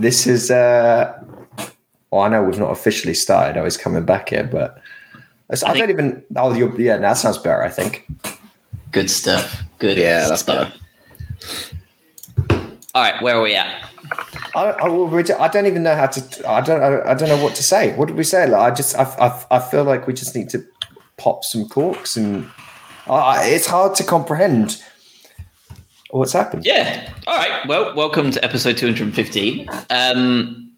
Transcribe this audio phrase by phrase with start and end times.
[0.00, 0.50] this is.
[0.50, 1.22] Uh,
[2.10, 3.58] well, I know we've not officially started.
[3.58, 4.82] I was coming back here, but
[5.50, 6.24] I, I don't even.
[6.36, 7.62] Oh, you're, yeah, that sounds better.
[7.62, 8.06] I think.
[8.92, 9.62] Good stuff.
[9.78, 9.98] Good.
[9.98, 10.76] Yeah, that's stuff.
[12.92, 13.88] All right, where are we at?
[14.56, 16.48] I, I, I, don't even know how to.
[16.50, 16.82] I don't.
[16.82, 17.94] I, I, don't know what to say.
[17.94, 18.48] What did we say?
[18.48, 18.96] Like, I just.
[18.96, 20.64] I, I, I feel like we just need to
[21.16, 22.50] pop some corks, and
[23.06, 24.82] uh, it's hard to comprehend
[26.10, 26.64] what's happened.
[26.64, 27.12] Yeah.
[27.26, 27.66] All right.
[27.66, 29.68] Well, welcome to episode two hundred and fifteen.
[29.90, 30.72] Um,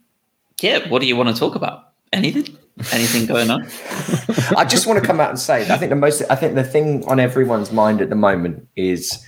[0.61, 0.89] yeah.
[0.89, 1.93] What do you want to talk about?
[2.13, 2.57] Anything?
[2.93, 3.63] Anything going on?
[4.57, 5.69] I just want to come out and say.
[5.71, 6.23] I think the most.
[6.31, 9.25] I think the thing on everyone's mind at the moment is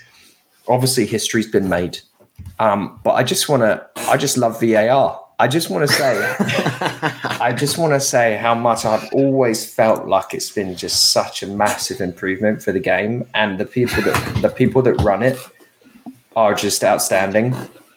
[0.69, 1.99] obviously history's been made
[2.59, 5.21] um, but I just want to, I just love VAR.
[5.39, 6.37] I just want to say,
[7.41, 11.43] I just want to say how much I've always felt like it's been just such
[11.43, 15.37] a massive improvement for the game, and the people that the people that run it
[16.37, 17.55] are just outstanding.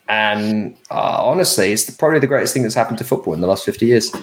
[0.09, 3.65] And uh, honestly, it's probably the greatest thing that's happened to football in the last
[3.65, 4.13] fifty years.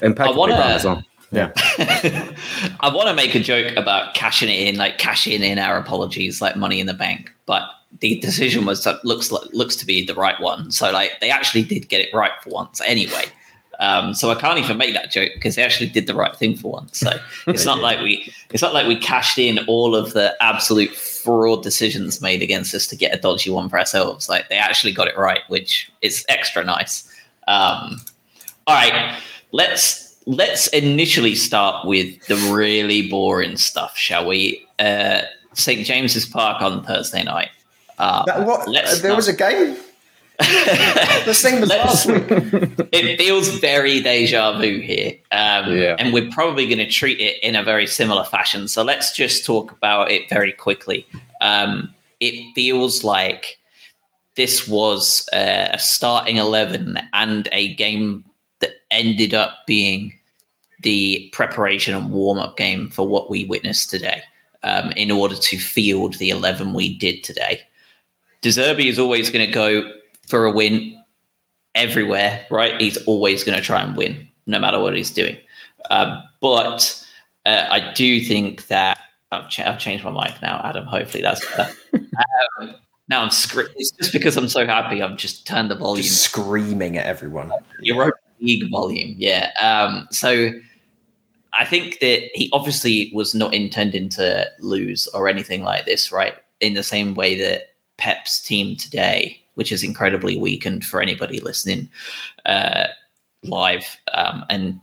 [0.00, 1.04] Impeccably wanna, as well.
[1.30, 1.52] Yeah.
[2.80, 6.40] I want to make a joke about cashing it in, like cashing in our apologies,
[6.40, 7.68] like money in the bank, but
[8.00, 10.70] the decision was looks looks to be the right one.
[10.70, 13.24] So like they actually did get it right for once anyway.
[13.80, 16.56] Um, so I can't even make that joke because they actually did the right thing
[16.56, 16.98] for once.
[16.98, 17.12] So
[17.46, 20.94] it's not like we it's not like we cashed in all of the absolute
[21.28, 24.30] fraud decisions made against us to get a dodgy one for ourselves.
[24.30, 27.06] Like they actually got it right, which is extra nice.
[27.46, 28.00] Um,
[28.66, 29.18] all right,
[29.52, 34.66] let's let's initially start with the really boring stuff, shall we?
[34.78, 37.50] Uh, St James's Park on Thursday night.
[37.98, 38.72] Uh, that, what?
[38.72, 39.76] there not, was a game.
[40.38, 42.24] The same as last week.
[42.92, 45.96] It feels very deja vu here, um, yeah.
[45.98, 48.68] and we're probably going to treat it in a very similar fashion.
[48.68, 51.06] So let's just talk about it very quickly.
[51.40, 53.58] Um, it feels like
[54.36, 58.24] this was uh, a starting eleven and a game
[58.60, 60.14] that ended up being
[60.82, 64.22] the preparation and warm up game for what we witnessed today.
[64.64, 67.60] Um, in order to field the 11 we did today.
[68.40, 69.88] De Zerbi is always going to go
[70.28, 71.02] for a win
[71.74, 72.80] everywhere, right?
[72.80, 75.36] He's always going to try and win, no matter what he's doing.
[75.90, 77.04] Um, but
[77.46, 78.98] uh, I do think that
[79.32, 80.86] I've, ch- I've, changed my mic now, Adam.
[80.86, 81.74] Hopefully that's better.
[82.60, 82.74] um,
[83.08, 83.72] now I'm screaming.
[83.76, 85.02] It's just because I'm so happy.
[85.02, 86.02] I've just turned the volume.
[86.02, 87.52] Just screaming at everyone.
[87.80, 89.50] Europa League volume, yeah.
[89.60, 90.50] Um, so
[91.58, 96.34] I think that he obviously was not intending to lose or anything like this, right?
[96.60, 101.88] In the same way that Pep's team today, which is incredibly weakened for anybody listening
[102.46, 102.86] uh,
[103.42, 103.84] live.
[104.14, 104.80] Um, and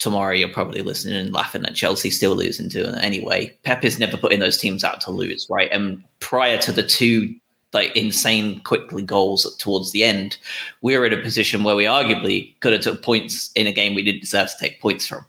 [0.00, 3.56] tomorrow you're probably listening and laughing at Chelsea still losing to them anyway.
[3.62, 5.70] Pep is never putting those teams out to lose, right?
[5.70, 7.36] And prior to the two
[7.72, 10.38] like insane quickly goals towards the end,
[10.82, 13.94] we were in a position where we arguably could have took points in a game
[13.94, 15.24] we didn't deserve to take points from.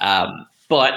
[0.00, 0.92] Um, but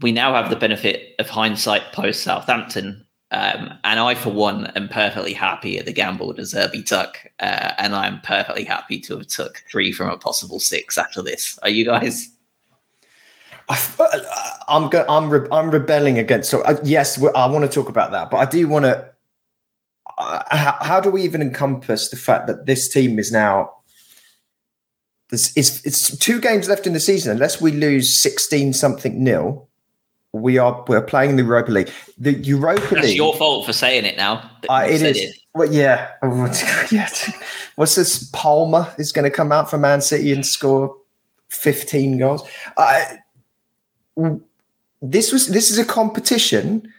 [0.00, 3.01] we now have the benefit of hindsight post Southampton
[3.32, 7.72] um, and I, for one, am perfectly happy at the gamble De Zerbi took, uh,
[7.78, 11.58] and I'm perfectly happy to have took three from a possible six after this.
[11.62, 12.28] Are you guys?
[13.70, 14.20] I,
[14.68, 16.50] am go, I'm re, I'm rebelling against.
[16.50, 19.10] So uh, yes, I want to talk about that, but I do want to.
[20.18, 23.72] Uh, how, how, do we even encompass the fact that this team is now?
[25.30, 27.32] It's it's two games left in the season.
[27.32, 29.70] Unless we lose sixteen something nil,
[30.32, 31.90] we are we're playing the Europa League.
[32.18, 33.16] The Europa That's League.
[33.16, 34.50] your fault for saying it now.
[34.68, 35.18] Uh, it is.
[35.18, 35.36] It.
[35.54, 36.12] Well, yeah,
[36.90, 37.08] yeah.
[37.76, 38.30] What's this?
[38.32, 40.96] Palmer is going to come out for Man City and score
[41.48, 42.48] fifteen goals.
[42.76, 43.04] Uh,
[45.02, 46.90] this was this is a competition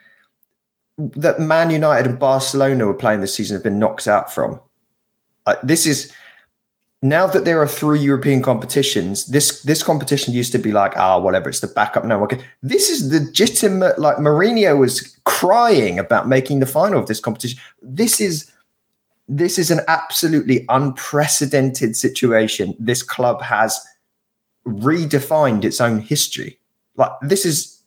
[0.98, 4.60] that Man United and Barcelona were playing this season have been knocked out from.
[5.48, 6.14] Uh, this is
[7.04, 11.20] now that there are three European competitions, this this competition used to be like, ah,
[11.20, 12.06] whatever, it's the backup.
[12.06, 12.40] No, okay.
[12.64, 14.00] This is legitimate.
[14.00, 17.60] Like Mourinho was crying about making the final of this competition.
[17.82, 18.50] This is
[19.28, 22.74] this is an absolutely unprecedented situation.
[22.80, 23.86] This club has
[24.66, 26.58] redefined its own history.
[26.96, 27.82] Like this is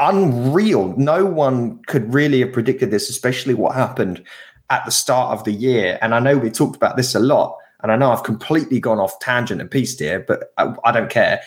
[0.00, 0.96] unreal.
[0.96, 4.24] No one could really have predicted this, especially what happened
[4.68, 5.96] at the start of the year.
[6.02, 8.98] And I know we talked about this a lot and I know I've completely gone
[8.98, 11.40] off tangent and pieced here, but I, I don't care.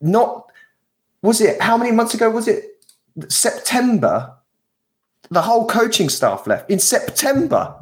[0.00, 0.46] Not
[1.22, 2.64] was it how many months ago was it
[3.28, 4.32] September?
[5.30, 7.74] The whole coaching staff left in September.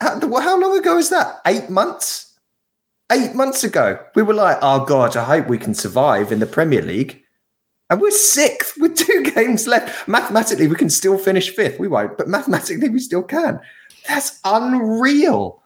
[0.00, 1.40] How, how long ago is that?
[1.46, 2.38] Eight months?
[3.10, 6.46] Eight months ago, we were like, oh God, I hope we can survive in the
[6.46, 7.20] Premier League.
[7.90, 10.06] And we're sixth with two games left.
[10.06, 11.80] Mathematically, we can still finish fifth.
[11.80, 13.60] We won't, but mathematically, we still can.
[14.06, 15.59] That's unreal.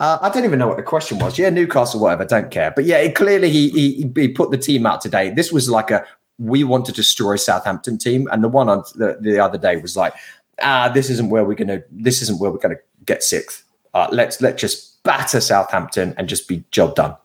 [0.00, 1.38] Uh, I don't even know what the question was.
[1.38, 2.24] Yeah, Newcastle, whatever.
[2.24, 2.72] Don't care.
[2.74, 5.30] But yeah, it, clearly he, he he put the team out today.
[5.30, 6.04] This was like a
[6.38, 9.96] we want to destroy Southampton team, and the one on the, the other day was
[9.96, 10.14] like,
[10.62, 11.82] ah, this isn't where we're gonna.
[11.90, 13.64] This isn't where we're gonna get sixth.
[13.94, 17.16] Uh, let's let's just batter Southampton and just be job done.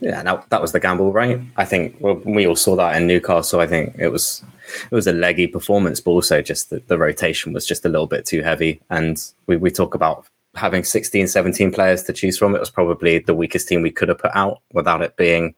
[0.00, 1.40] Yeah, that, that was the gamble, right?
[1.56, 3.60] I think well, we all saw that in Newcastle.
[3.60, 4.42] I think it was
[4.90, 8.06] it was a leggy performance, but also just the, the rotation was just a little
[8.06, 8.80] bit too heavy.
[8.90, 12.54] And we, we talk about having 16, 17 players to choose from.
[12.54, 15.54] It was probably the weakest team we could have put out without it being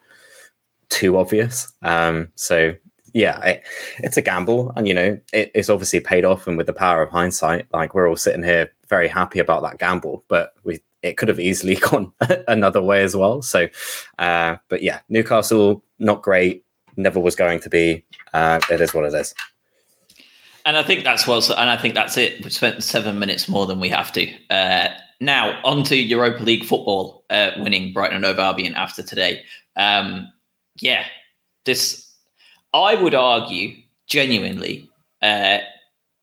[0.88, 1.72] too obvious.
[1.82, 2.74] Um, so
[3.14, 3.62] yeah, it,
[3.98, 6.46] it's a gamble, and you know it, it's obviously paid off.
[6.46, 9.78] And with the power of hindsight, like we're all sitting here very happy about that
[9.78, 12.12] gamble, but we it could have easily gone
[12.48, 13.42] another way as well.
[13.42, 13.68] So,
[14.18, 16.64] uh, but yeah, Newcastle not great,
[16.96, 18.04] never was going to be.
[18.32, 19.34] Uh, it is what it is.
[20.64, 22.42] And I think that's what, and I think that's it.
[22.42, 24.32] We've spent seven minutes more than we have to.
[24.48, 24.88] Uh,
[25.20, 29.42] now on to Europa League football, uh, winning Brighton and Hove Albion after today.
[29.76, 30.32] Um,
[30.80, 31.04] yeah,
[31.64, 32.12] this
[32.74, 33.76] I would argue
[34.06, 34.88] genuinely,
[35.20, 35.58] uh,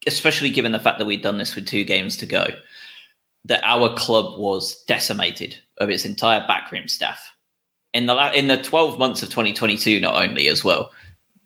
[0.08, 2.48] especially given the fact that we'd done this with two games to go,
[3.46, 7.32] that our club was decimated of its entire backroom staff
[7.94, 10.92] in the in the 12 months of 2022 not only as well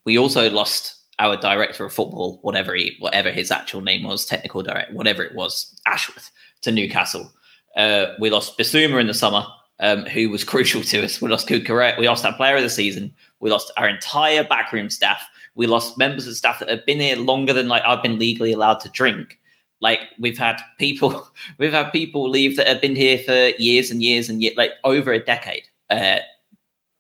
[0.06, 4.62] we also lost our director of football whatever he whatever his actual name was technical
[4.62, 6.30] director whatever it was ashworth
[6.62, 7.32] to newcastle.
[7.78, 9.46] Uh, we lost Bissouma in the summer
[9.80, 11.22] um, who was crucial to us.
[11.22, 13.14] We lost Cucurella we lost our player of the season.
[13.40, 15.26] We lost our entire backroom staff.
[15.56, 18.52] We lost members of staff that have been here longer than like i've been legally
[18.52, 19.40] allowed to drink.
[19.80, 24.04] Like we've had people, we've had people leave that have been here for years and
[24.04, 25.64] years and yet like over a decade.
[25.90, 26.20] Uh,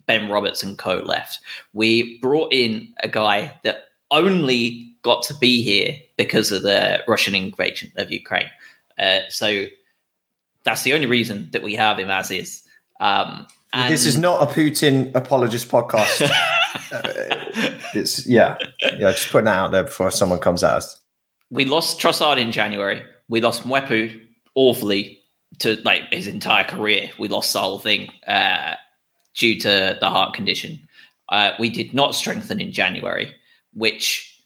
[0.05, 1.39] ben Roberts and co left.
[1.73, 7.35] We brought in a guy that only got to be here because of the Russian
[7.35, 8.49] invasion of Ukraine.
[8.97, 9.65] Uh, so
[10.63, 12.63] that's the only reason that we have him as is.
[12.99, 13.91] Um, and...
[13.91, 16.21] This is not a Putin apologist podcast.
[16.91, 17.01] uh,
[17.93, 19.11] it's yeah, yeah.
[19.11, 21.01] Just putting that out there before someone comes at us
[21.53, 23.03] we lost Trossard in January.
[23.29, 24.19] We lost Mwepu
[24.55, 25.19] awfully
[25.59, 27.11] to like his entire career.
[27.19, 28.73] We lost the whole thing uh,
[29.35, 30.79] due to the heart condition.
[31.29, 33.33] Uh, we did not strengthen in January,
[33.73, 34.41] which,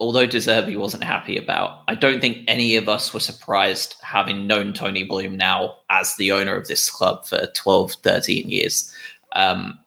[0.00, 4.46] although De Zerbi wasn't happy about, I don't think any of us were surprised having
[4.46, 8.92] known Tony Bloom now as the owner of this club for 12, 13 years.
[9.32, 9.78] Um,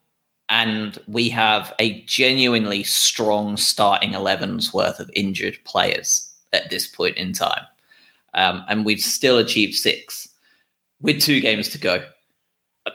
[0.48, 7.16] and we have a genuinely strong starting 11's worth of injured players at this point
[7.16, 7.64] in time.
[8.34, 10.28] Um, and we've still achieved six
[11.00, 12.04] with two games to go.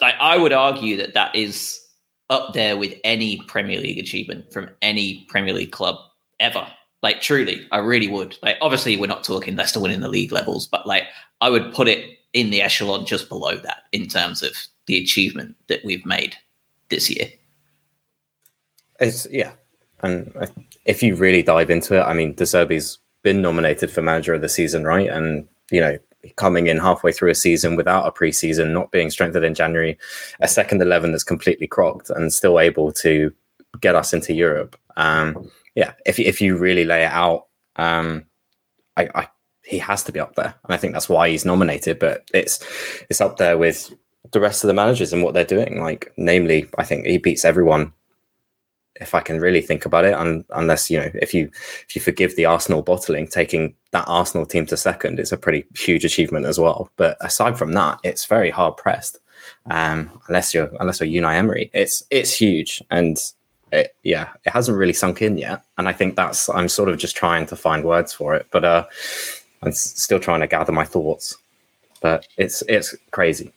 [0.01, 1.84] Like, I would argue that that is
[2.30, 5.95] up there with any Premier League achievement from any Premier League club
[6.39, 6.68] ever.
[7.04, 8.38] Like, truly, I really would.
[8.42, 11.04] Like, obviously, we're not talking Leicester winning the league levels, but like,
[11.42, 14.56] I would put it in the echelon just below that in terms of
[14.88, 16.36] the achievement that we've made
[16.89, 17.27] this year.
[19.00, 19.51] It's yeah,
[20.01, 20.33] and
[20.86, 24.42] if you really dive into it, I mean, De Zerbi's been nominated for manager of
[24.42, 25.10] the season, right?
[25.10, 25.98] And you know,
[26.36, 29.98] coming in halfway through a season without a preseason, not being strengthened in January,
[30.39, 33.34] a second eleven that's completely crocked, and still able to
[33.82, 34.77] get us into Europe.
[34.98, 38.25] Um, yeah, if if you really lay it out, um,
[38.98, 39.27] I, I
[39.63, 42.00] he has to be up there, and I think that's why he's nominated.
[42.00, 42.60] But it's
[43.10, 43.94] it's up there with
[44.32, 45.79] the rest of the managers and what they're doing.
[45.79, 47.94] Like, namely, I think he beats everyone
[49.01, 51.49] if I can really think about it, un, unless you know, if you
[51.87, 55.65] if you forgive the Arsenal bottling, taking that Arsenal team to second is a pretty
[55.75, 56.89] huge achievement as well.
[56.95, 59.19] But aside from that, it's very hard pressed.
[59.69, 63.17] Um, unless you're unless you're Unai Emery, it's it's huge, and
[63.71, 65.63] it, yeah, it hasn't really sunk in yet.
[65.77, 68.63] And I think that's I'm sort of just trying to find words for it, but
[68.63, 68.85] uh,
[69.61, 71.37] I'm still trying to gather my thoughts.
[72.01, 73.51] But it's it's crazy.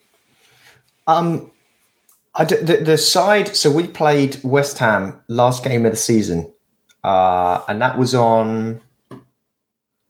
[1.07, 1.51] Um,
[2.45, 3.55] the, the side.
[3.57, 6.53] So we played West Ham last game of the season,
[7.05, 8.81] uh, and that was on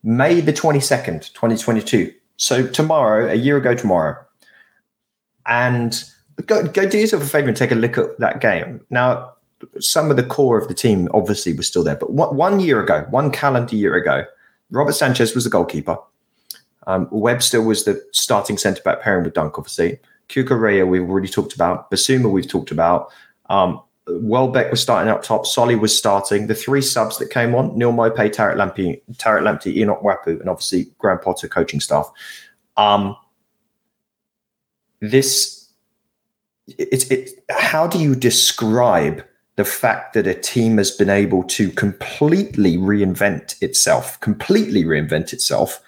[0.02, 2.12] May the twenty second, twenty twenty two.
[2.36, 4.16] So tomorrow, a year ago tomorrow,
[5.46, 6.04] and
[6.46, 8.80] go go do yourself a favor and take a look at that game.
[8.90, 9.32] Now,
[9.80, 12.80] some of the core of the team obviously was still there, but one, one year
[12.80, 14.24] ago, one calendar year ago,
[14.70, 15.96] Robert Sanchez was the goalkeeper.
[16.86, 19.98] Um, Webster was the starting centre back pairing with Dunk, obviously.
[20.28, 21.90] Cucurella, we've already talked about.
[21.90, 23.10] Bissouma, we've talked about.
[23.48, 25.46] Um, Welbeck was starting up top.
[25.46, 26.46] Solly was starting.
[26.46, 30.48] The three subs that came on: Neal Maupay, Tariq Lamptey, Tariq Lamptey, Enock Mwepu, and
[30.48, 32.10] obviously Graham Potter coaching staff.
[32.76, 33.16] Um,
[35.00, 35.68] this,
[36.66, 37.30] it's it.
[37.50, 39.24] How do you describe
[39.56, 45.82] the fact that a team has been able to completely reinvent itself, completely reinvent itself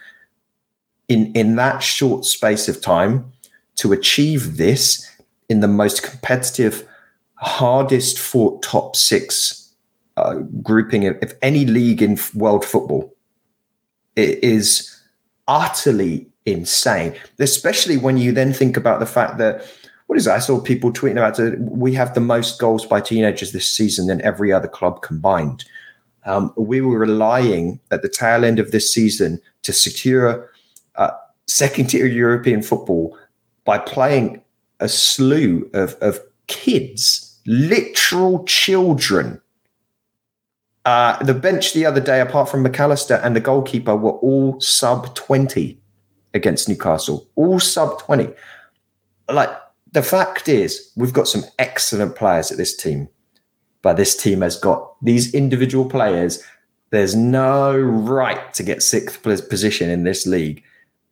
[1.09, 3.33] in in that short space of time
[3.81, 5.11] to achieve this
[5.49, 6.87] in the most competitive,
[7.37, 9.73] hardest fought top six
[10.19, 13.15] uh, grouping of, any league in world football,
[14.17, 14.95] it is
[15.49, 17.15] utterly insane.
[17.39, 19.67] Especially when you then think about the fact that
[20.09, 20.37] what is that?
[20.37, 21.59] I saw people tweeting about it.
[21.61, 25.65] We have the most goals by teenagers this season than every other club combined.
[26.27, 30.51] Um, we were relying at the tail end of this season to secure
[30.97, 31.13] uh,
[31.47, 33.17] second tier European football
[33.65, 34.43] by playing
[34.81, 39.41] a slew of, of kids, literal children.
[40.85, 45.15] Uh, the bench the other day, apart from McAllister and the goalkeeper, were all sub
[45.15, 45.79] 20
[46.33, 48.31] against Newcastle, all sub 20.
[49.31, 49.51] Like,
[49.93, 53.09] the fact is, we've got some excellent players at this team,
[53.83, 56.43] but this team has got these individual players.
[56.91, 60.63] There's no right to get sixth position in this league.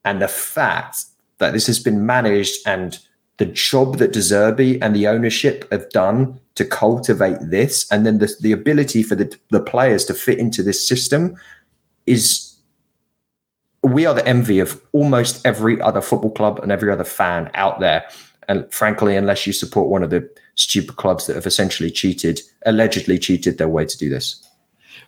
[0.05, 1.05] And the fact
[1.39, 2.99] that this has been managed and
[3.39, 8.19] the job that De Zerbi and the ownership have done to cultivate this, and then
[8.19, 11.37] the, the ability for the, the players to fit into this system
[12.05, 12.57] is
[13.85, 17.79] we are the envy of almost every other football club and every other fan out
[17.79, 18.09] there.
[18.49, 23.21] And frankly, unless you support one of the stupid clubs that have essentially cheated, allegedly
[23.21, 24.45] cheated their way to do this.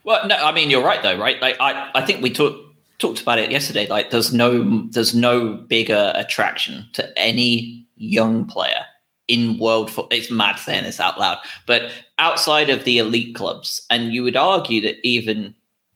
[0.05, 1.41] Well, no, I mean you're right though, right?
[1.43, 2.70] Like I, I think we talked
[3.01, 3.87] talked about it yesterday.
[3.89, 8.85] Like there's no there's no bigger attraction to any young player
[9.29, 10.17] in world football.
[10.17, 14.37] It's mad saying this out loud, but outside of the elite clubs, and you would
[14.37, 15.55] argue that even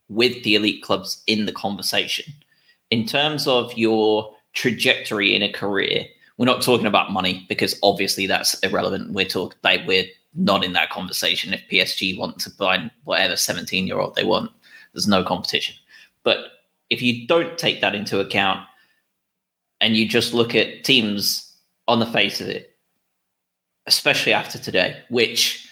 [0.09, 2.33] with the elite clubs in the conversation,
[2.91, 6.07] in terms of your trajectory in a career,
[6.39, 9.13] we're not talking about money because obviously that's irrelevant.
[9.13, 11.55] We're talking like we're not in that conversation.
[11.55, 14.51] If PSG want to buy whatever 17 year old they want,
[14.93, 15.75] there's no competition.
[16.23, 16.54] But
[16.95, 18.65] if you don't take that into account
[19.81, 21.53] and you just look at teams
[21.89, 22.77] on the face of it,
[23.87, 25.69] especially after today, which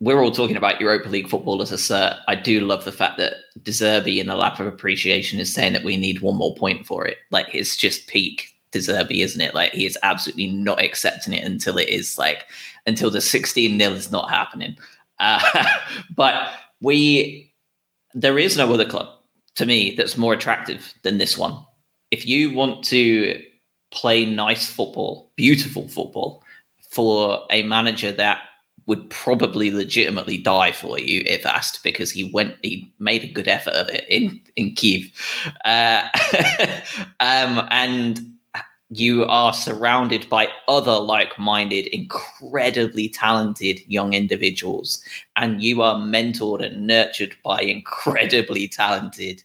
[0.00, 2.18] we're all talking about Europa League football as a cert.
[2.28, 5.74] I do love the fact that De Zerbi in the lap of appreciation is saying
[5.74, 7.18] that we need one more point for it.
[7.30, 9.54] Like it's just peak De Zerbi, isn't it?
[9.54, 12.46] Like he is absolutely not accepting it until it is like
[12.86, 14.76] until the 16 nil is not happening.
[15.20, 15.40] Uh,
[16.16, 17.52] but we
[18.14, 19.17] there is no other club
[19.58, 21.58] to me that's more attractive than this one.
[22.12, 23.42] If you want to
[23.90, 26.44] play nice football, beautiful football
[26.90, 28.42] for a manager that
[28.86, 33.48] would probably legitimately die for you if asked because he went he made a good
[33.48, 35.10] effort of it in in Kiev
[35.66, 36.08] uh,
[37.20, 38.20] um, and
[38.90, 45.02] you are surrounded by other like-minded incredibly talented young individuals
[45.36, 49.42] and you are mentored and nurtured by incredibly talented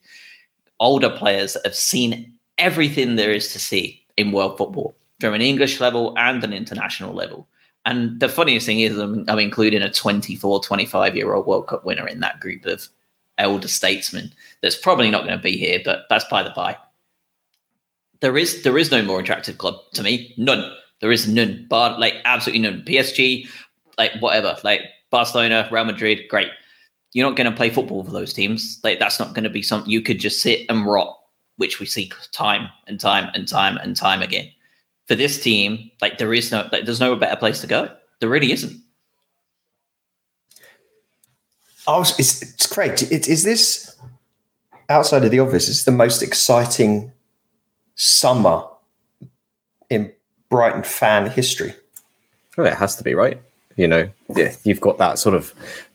[0.84, 5.80] older players have seen everything there is to see in world football from an english
[5.80, 7.48] level and an international level
[7.86, 11.86] and the funniest thing is, I'm, I'm including a 24, 25 year old World Cup
[11.86, 12.88] winner in that group of
[13.38, 16.78] elder statesmen that's probably not going to be here, but that's by the by.
[18.22, 20.34] There is there is no more attractive club to me.
[20.38, 20.72] None.
[21.02, 21.66] There is none.
[21.70, 22.84] Bar like absolutely none.
[22.84, 23.50] PSG,
[23.98, 26.52] like whatever, like Barcelona, Real Madrid, great.
[27.14, 28.80] You're not going to play football for those teams.
[28.84, 31.18] Like that's not going to be something you could just sit and rot,
[31.58, 34.50] which we see time and time and time and time again
[35.06, 37.90] for this team, like there is no, like, there's no better place to go.
[38.20, 38.82] There really isn't.
[41.86, 43.12] Oh, it's, it's great.
[43.12, 43.96] It, is this
[44.90, 45.68] outside of the obvious?
[45.68, 47.12] Is the most exciting
[47.96, 48.64] summer
[49.90, 50.14] in
[50.50, 51.76] Brighton fan history?
[52.58, 53.42] Well, it has to be, right?
[53.76, 55.54] You know, yeah, you've got that sort of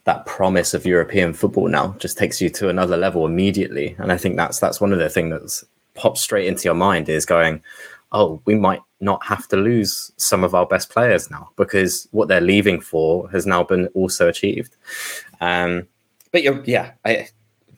[0.09, 1.95] that promise of European football now.
[1.99, 5.11] Just takes you to another level immediately, and I think that's that's one of the
[5.11, 7.63] things that's pops straight into your mind is going,
[8.13, 12.27] oh, we might not have to lose some of our best players now because what
[12.27, 14.77] they're leaving for has now been also achieved.
[15.43, 15.87] Um,
[16.33, 17.29] but yeah, I,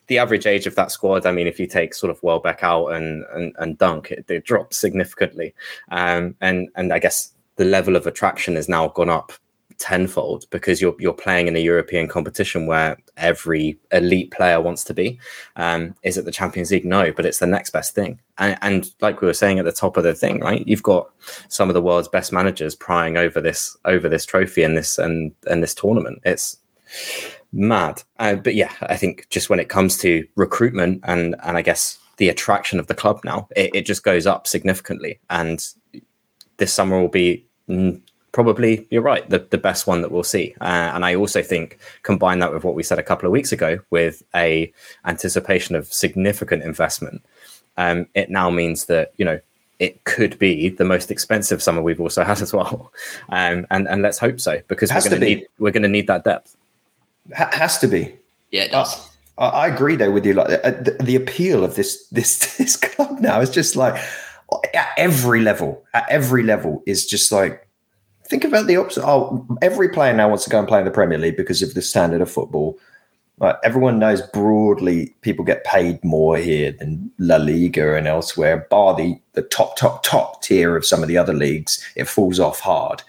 [0.07, 2.87] the average age of that squad, I mean, if you take sort of Welbeck out
[2.93, 5.53] and and, and Dunk, it, it drops significantly.
[5.89, 9.33] Um, and and I guess the level of attraction has now gone up
[9.81, 14.93] tenfold because you're you're playing in a European competition where every elite player wants to
[14.93, 15.19] be.
[15.55, 16.85] Um, is it the Champions League?
[16.85, 18.19] No, but it's the next best thing.
[18.37, 20.65] And, and, like we were saying at the top of the thing, right?
[20.67, 21.09] You've got
[21.49, 25.33] some of the world's best managers prying over this over this trophy and this and
[25.49, 26.21] and this tournament.
[26.23, 26.57] It's
[27.51, 28.03] mad.
[28.19, 31.97] Uh, but yeah, I think just when it comes to recruitment and and I guess
[32.17, 35.19] the attraction of the club now, it, it just goes up significantly.
[35.31, 35.65] And
[36.57, 37.47] this summer will be
[38.31, 41.77] probably you're right the, the best one that we'll see uh, and i also think
[42.03, 44.71] combine that with what we said a couple of weeks ago with a
[45.05, 47.21] anticipation of significant investment
[47.77, 49.39] um, it now means that you know
[49.81, 52.93] it could be the most expensive summer we've also had as well.
[53.29, 56.07] Um, and and let's hope so because we're going to need we're going to need
[56.07, 56.55] that depth.
[57.31, 58.15] H- has to be.
[58.51, 59.09] Yeah, it does.
[59.37, 60.33] Uh, I agree though with you.
[60.33, 63.95] Like uh, the, the, appeal of this this this club now is just like
[64.73, 65.83] at every level.
[65.93, 67.67] At every level is just like
[68.31, 69.05] think about the opposite.
[69.05, 71.73] Oh, every player now wants to go and play in the Premier League because of
[71.73, 72.79] the standard of football.
[73.39, 78.65] Like everyone knows broadly, people get paid more here than La Liga and elsewhere.
[78.69, 82.39] Bar the, the top, top, top tier of some of the other leagues, it falls
[82.39, 83.03] off hard.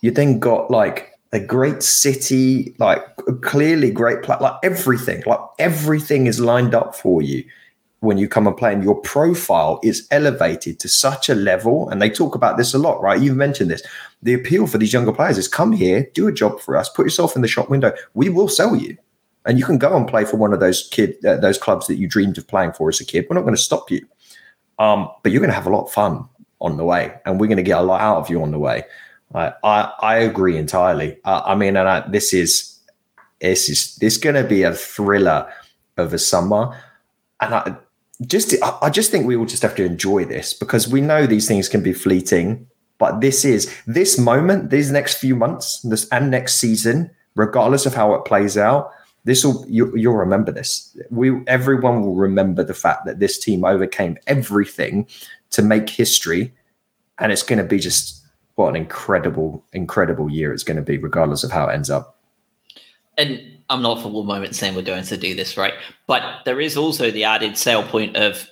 [0.00, 3.02] You then got like a great city, like
[3.42, 7.44] clearly great, pla- like everything, like everything is lined up for you
[8.00, 11.88] when you come and play, and your profile is elevated to such a level.
[11.88, 13.20] And they talk about this a lot, right?
[13.20, 13.82] You've mentioned this.
[14.22, 17.06] The appeal for these younger players is come here, do a job for us, put
[17.06, 17.92] yourself in the shop window.
[18.14, 18.96] We will sell you
[19.46, 21.94] and you can go and play for one of those kid uh, those clubs that
[21.94, 23.26] you dreamed of playing for as a kid.
[23.30, 24.06] We're not going to stop you,
[24.78, 26.28] um, but you're going to have a lot of fun
[26.60, 28.58] on the way, and we're going to get a lot out of you on the
[28.58, 28.84] way.
[29.34, 31.18] I I, I agree entirely.
[31.24, 32.78] Uh, I mean, and I, this is
[33.40, 35.50] this is this going to be a thriller
[35.96, 36.76] of a summer,
[37.40, 37.76] and I
[38.26, 41.46] just I just think we all just have to enjoy this because we know these
[41.46, 42.66] things can be fleeting.
[42.98, 47.94] But this is this moment, these next few months, this and next season, regardless of
[47.94, 48.90] how it plays out,
[49.24, 50.96] this will you, you'll remember this.
[51.10, 55.06] We everyone will remember the fact that this team overcame everything
[55.50, 56.54] to make history,
[57.18, 60.96] and it's going to be just what an incredible, incredible year it's going to be,
[60.96, 62.18] regardless of how it ends up.
[63.18, 65.74] And I'm not for one moment saying we're going to do this right,
[66.06, 68.48] but there is also the added sale point of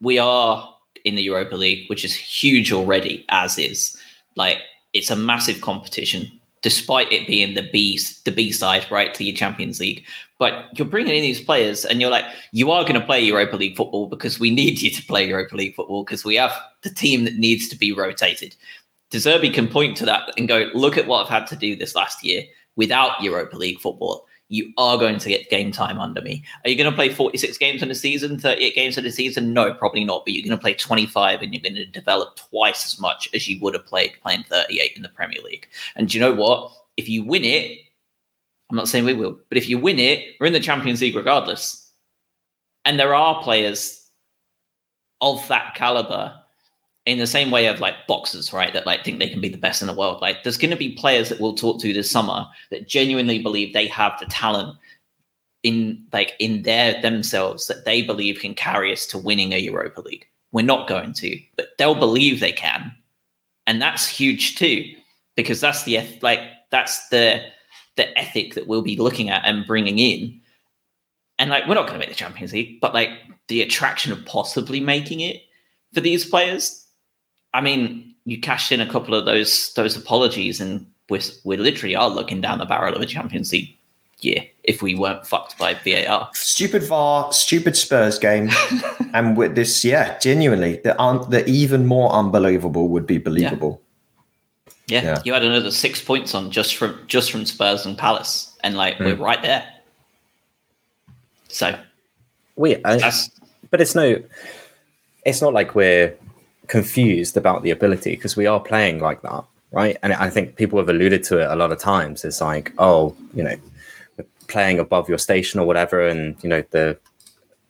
[0.00, 0.68] we are
[1.04, 3.96] in the Europa League, which is huge already as is.
[4.36, 4.58] Like
[4.92, 6.30] it's a massive competition
[6.62, 10.04] despite it being the B the B side, right, to your Champions League.
[10.38, 13.56] But you're bringing in these players, and you're like, you are going to play Europa
[13.56, 16.90] League football because we need you to play Europa League football because we have the
[16.90, 18.56] team that needs to be rotated.
[19.10, 21.76] De Zerbi can point to that and go, look at what I've had to do
[21.76, 22.44] this last year
[22.76, 26.44] without Europa League football you are going to get game time under me.
[26.62, 29.54] Are you going to play 46 games in a season, 38 games in a season?
[29.54, 30.26] No, probably not.
[30.26, 33.48] But you're going to play 25 and you're going to develop twice as much as
[33.48, 35.68] you would have played playing 38 in the Premier League.
[35.96, 36.70] And you know what?
[36.98, 37.78] If you win it,
[38.70, 41.16] I'm not saying we will, but if you win it, we're in the Champions League
[41.16, 41.90] regardless.
[42.84, 44.06] And there are players
[45.22, 46.38] of that caliber
[47.06, 48.72] in the same way of like boxers, right?
[48.72, 50.22] That like think they can be the best in the world.
[50.22, 53.72] Like there's going to be players that we'll talk to this summer that genuinely believe
[53.72, 54.76] they have the talent
[55.62, 60.00] in like in their themselves that they believe can carry us to winning a Europa
[60.00, 60.26] League.
[60.52, 62.92] We're not going to, but they'll believe they can,
[63.66, 64.84] and that's huge too,
[65.34, 67.42] because that's the like that's the
[67.96, 70.40] the ethic that we'll be looking at and bringing in.
[71.38, 73.10] And like we're not going to make the Champions League, but like
[73.48, 75.42] the attraction of possibly making it
[75.94, 76.81] for these players
[77.54, 81.96] I mean, you cashed in a couple of those those apologies, and we're we literally
[81.96, 83.76] are looking down the barrel of a Champions League
[84.20, 86.30] year if we weren't fucked by VAR.
[86.34, 88.50] Stupid VAR, stupid Spurs game,
[89.14, 93.80] and with this, yeah, genuinely, the un- the even more unbelievable would be believable.
[94.86, 95.02] Yeah.
[95.02, 95.02] yeah.
[95.02, 95.22] yeah.
[95.24, 98.96] you had another six points on just from just from Spurs and Palace, and like
[98.96, 99.06] mm.
[99.06, 99.22] we're hmm.
[99.22, 99.66] right there.
[101.48, 101.78] So,
[102.56, 103.12] we, I,
[103.70, 104.22] but it's no,
[105.26, 106.16] it's not like we're
[106.72, 109.98] confused about the ability because we are playing like that, right?
[110.02, 112.24] And I think people have alluded to it a lot of times.
[112.24, 113.56] It's like, oh, you know,
[114.48, 116.98] playing above your station or whatever, and you know the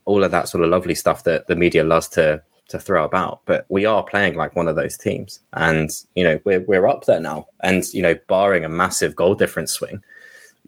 [0.05, 3.41] all of that sort of lovely stuff that the media loves to to throw about.
[3.45, 7.05] But we are playing like one of those teams, and you know we're we're up
[7.07, 7.49] there now.
[7.65, 10.01] And you know, barring a massive goal difference swing,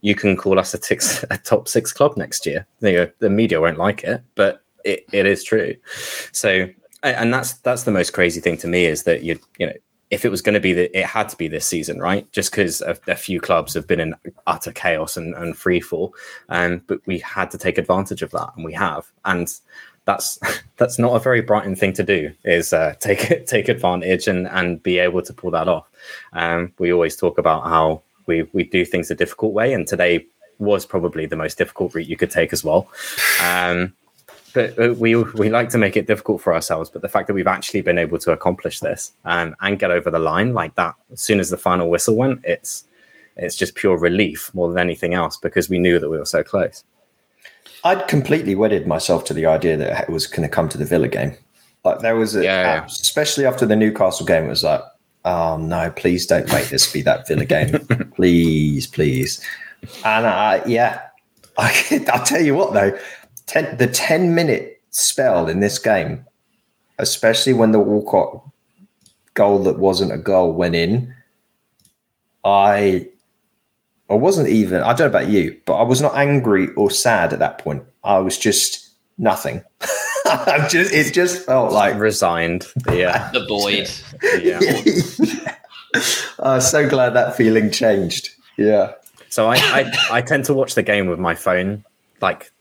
[0.00, 2.66] you can call us a, tix, a top six club next year.
[2.80, 5.76] You know, the media won't like it, but it, it is true.
[6.32, 6.68] So
[7.10, 9.72] and that's that's the most crazy thing to me is that you you know
[10.10, 12.30] if it was going to be that it had to be this season right?
[12.32, 14.14] Just because a, a, few clubs have been in
[14.46, 16.14] utter chaos and, and free fall
[16.48, 19.10] um, but we had to take advantage of that and we have.
[19.24, 19.52] And
[20.04, 20.38] that's
[20.76, 24.82] that's not a very brighton thing to do is uh, take take advantage and and
[24.82, 25.88] be able to pull that off.
[26.32, 30.26] Um, we always talk about how we we do things a difficult way and today
[30.58, 32.88] was probably the most difficult route you could take as well.
[33.42, 33.94] Um,
[34.54, 36.88] but uh, we we like to make it difficult for ourselves.
[36.88, 40.10] But the fact that we've actually been able to accomplish this um, and get over
[40.10, 42.84] the line like that, as soon as the final whistle went, it's
[43.36, 46.42] it's just pure relief more than anything else because we knew that we were so
[46.42, 46.84] close.
[47.82, 50.86] I'd completely wedded myself to the idea that it was going to come to the
[50.86, 51.36] Villa game.
[51.84, 52.84] Like there was, a, yeah, yeah.
[52.86, 54.80] especially after the Newcastle game, it was like,
[55.26, 57.78] oh no, please don't make this be that Villa game,
[58.16, 59.44] please, please.
[60.04, 61.02] And uh, yeah,
[61.58, 62.96] I, I'll tell you what though,
[63.46, 66.24] ten, the 10 minute spell in this game,
[66.98, 68.42] especially when the Walcott
[69.34, 71.14] goal that wasn't a goal went in,
[72.44, 73.08] I
[74.08, 77.32] I wasn't even I don't know about you, but I was not angry or sad
[77.32, 77.82] at that point.
[78.02, 79.62] I was just nothing.
[80.26, 82.66] I just it just felt like resigned.
[82.92, 83.30] Yeah.
[83.32, 83.90] The void.
[84.42, 85.54] yeah.
[86.38, 88.30] I'm so glad that feeling changed.
[88.56, 88.92] Yeah.
[89.28, 91.84] So I, I I tend to watch the game with my phone
[92.20, 92.52] like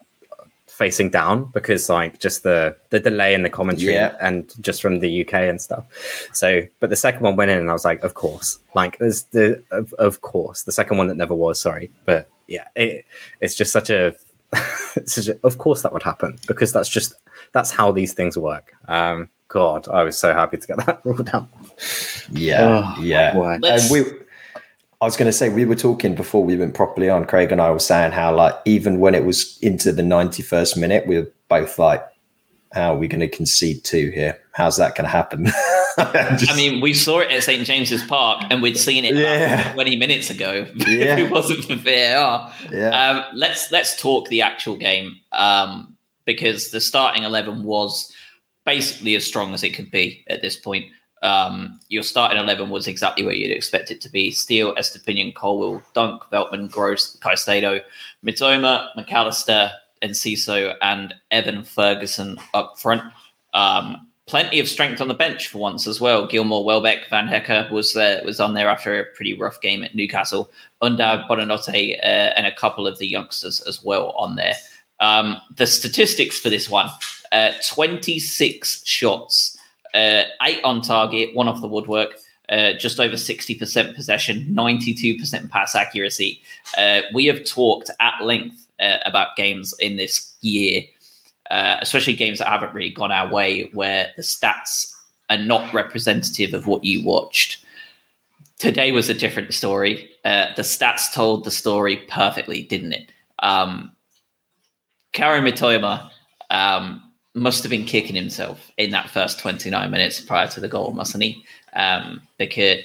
[0.74, 4.16] facing down because like just the the delay in the commentary Yeah.
[4.20, 5.86] and just from the UK and stuff.
[6.34, 9.24] So, but the second one went in and I was like, of course, like there's
[9.26, 11.62] the of, of course the second one that never was.
[11.62, 13.06] Sorry, but yeah, it,
[13.40, 14.16] it's just such a,
[14.96, 17.14] it's such a of course that would happen because that's just
[17.52, 18.74] that's how these things work.
[18.88, 21.48] Um, God, I was so happy to get that ruled out.
[22.32, 22.96] Yeah.
[22.98, 23.38] Oh, yeah.
[23.38, 24.04] And we
[25.04, 27.26] I was going to say we were talking before we went properly on.
[27.26, 30.78] Craig and I were saying how like even when it was into the ninety first
[30.78, 32.02] minute, we were both like,
[32.72, 34.40] "How are we going to concede two here?
[34.54, 35.46] How's that going to happen?"
[36.38, 39.74] Just- I mean, we saw it at St James's Park, and we'd seen it Yeah.
[39.74, 40.66] 20 minutes ago.
[40.88, 41.18] Yeah.
[41.18, 42.54] it wasn't for VAR.
[42.72, 48.10] yeah, Um, let's let's talk the actual game um, because the starting eleven was
[48.66, 50.86] basically as strong as it could be at this point.
[51.24, 55.82] Um, your starting eleven was exactly where you'd expect it to be: Steele, Estupinan, Colwill,
[55.94, 57.82] Dunk, Veltman, Gross, Caicedo,
[58.26, 59.72] Mitoma, McAllister,
[60.04, 63.02] Enciso, and Evan Ferguson up front.
[63.54, 66.28] Um, plenty of strength on the bench for once as well.
[66.28, 69.96] Gilmour, Welbeck, Van Hecke was uh, was on there after a pretty rough game at
[69.96, 70.52] Newcastle.
[70.82, 74.56] Undav, Buonanotte, uh, and a couple of the youngsters as well on there.
[75.00, 76.90] Um, the statistics for this one:
[77.32, 79.53] uh, twenty six shots,
[79.94, 82.16] uh, eight on target, one off the woodwork.
[82.50, 86.42] Uh, just over 60% possession, 92% pass accuracy.
[86.78, 90.84] Uh, we have talked at length uh, about games in this year
[91.54, 94.92] uh, especially games that haven't really gone our way, where the stats
[95.30, 97.64] are not representative of what you watched.
[98.58, 100.10] Today was a different story.
[100.26, 103.12] Uh, the stats told the story perfectly, didn't it?
[103.40, 103.92] Um,
[105.14, 106.10] Kaoru Mitoma
[106.50, 110.92] um, must have been kicking himself in that first 29 minutes prior to the goal,
[110.92, 111.44] mustn't he?
[111.74, 112.84] Um, because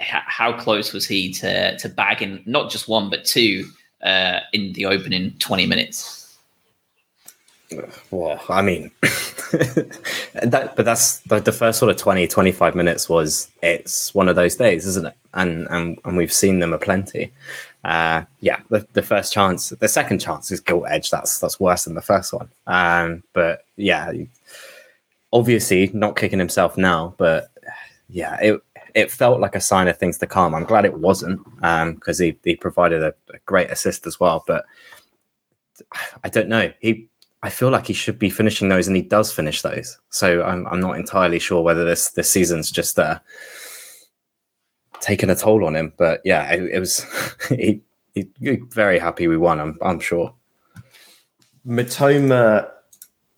[0.00, 3.68] how close was he to, to bagging not just one, but two
[4.02, 6.18] uh, in the opening 20 minutes?
[8.10, 13.50] Well, I mean, that, but that's the, the first sort of 20, 25 minutes was
[13.62, 15.14] it's one of those days, isn't it?
[15.34, 17.30] And and, and we've seen them aplenty.
[17.84, 21.10] Uh, yeah, the, the first chance, the second chance is gilt edge.
[21.10, 22.48] That's that's worse than the first one.
[22.66, 24.12] Um, but yeah,
[25.32, 27.50] obviously not kicking himself now, but
[28.08, 28.60] yeah, it
[28.94, 30.54] it felt like a sign of things to come.
[30.54, 31.40] I'm glad it wasn't
[31.94, 34.64] because he he provided a, a great assist as well, but.
[36.24, 36.72] I don't know.
[36.80, 37.08] He
[37.42, 39.98] I feel like he should be finishing those, and he does finish those.
[40.10, 43.20] So I'm I'm not entirely sure whether this this season's just uh,
[45.00, 45.92] taken a toll on him.
[45.96, 47.04] But yeah, it, it was
[47.48, 47.82] he,
[48.14, 49.60] he he very happy we won.
[49.60, 50.34] I'm I'm sure.
[51.66, 52.70] Mitoma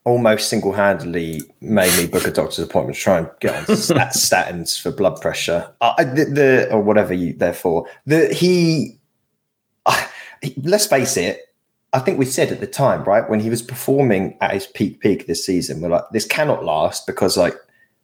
[0.05, 4.15] almost single handedly made me book a doctor's appointment to try and get on stat-
[4.15, 5.71] statins for blood pressure.
[5.81, 8.99] Uh, the, the or whatever you therefore the he.
[9.87, 10.07] Uh,
[10.63, 11.47] let's face it.
[11.93, 15.01] I think we said at the time, right, when he was performing at his peak
[15.01, 17.57] peak this season, we're like, this cannot last because like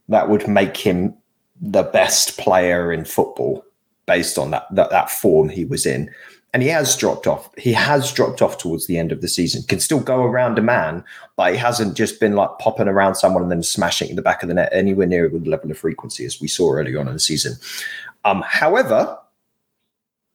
[0.09, 1.15] that would make him
[1.61, 3.65] the best player in football
[4.07, 6.11] based on that that, that form he was in.
[6.53, 7.51] And he has dropped off.
[7.59, 9.63] He has dropped off towards the end of the season.
[9.65, 11.05] Can still go around a man,
[11.37, 14.43] but he hasn't just been like popping around someone and then smashing in the back
[14.43, 17.13] of the net anywhere near the level of frequency as we saw early on in
[17.13, 17.57] the season.
[18.25, 19.19] Um, however,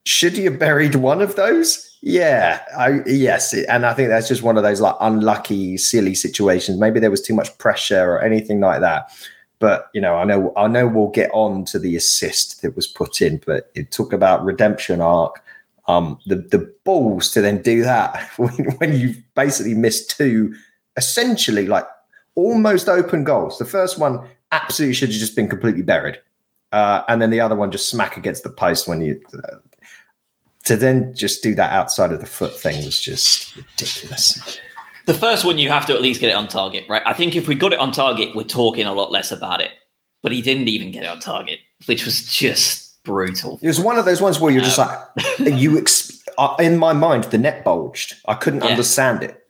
[0.05, 1.97] should he have buried one of those?
[2.01, 6.79] Yeah, I, yes, and I think that's just one of those like unlucky, silly situations.
[6.79, 9.11] Maybe there was too much pressure or anything like that.
[9.61, 12.87] But you know, I know, I know we'll get on to the assist that was
[12.87, 15.41] put in, but it took about redemption arc.
[15.87, 20.53] Um, the the balls to then do that when, when you basically missed two,
[20.97, 21.85] essentially like
[22.35, 23.59] almost open goals.
[23.59, 26.19] The first one absolutely should have just been completely buried,
[26.71, 29.21] uh, and then the other one just smack against the post when you.
[29.33, 29.57] Uh,
[30.63, 34.59] to then just do that outside of the foot thing was just ridiculous.
[35.05, 37.01] The first one, you have to at least get it on target, right?
[37.05, 39.71] I think if we got it on target, we're talking a lot less about it.
[40.23, 43.59] But he didn't even get it on target, which was just brutal.
[43.63, 44.99] It was one of those ones where you're just like,
[45.39, 45.77] you.
[45.79, 48.15] Ex- uh, in my mind, the net bulged.
[48.27, 48.69] I couldn't Yeah.
[48.69, 49.40] understand it.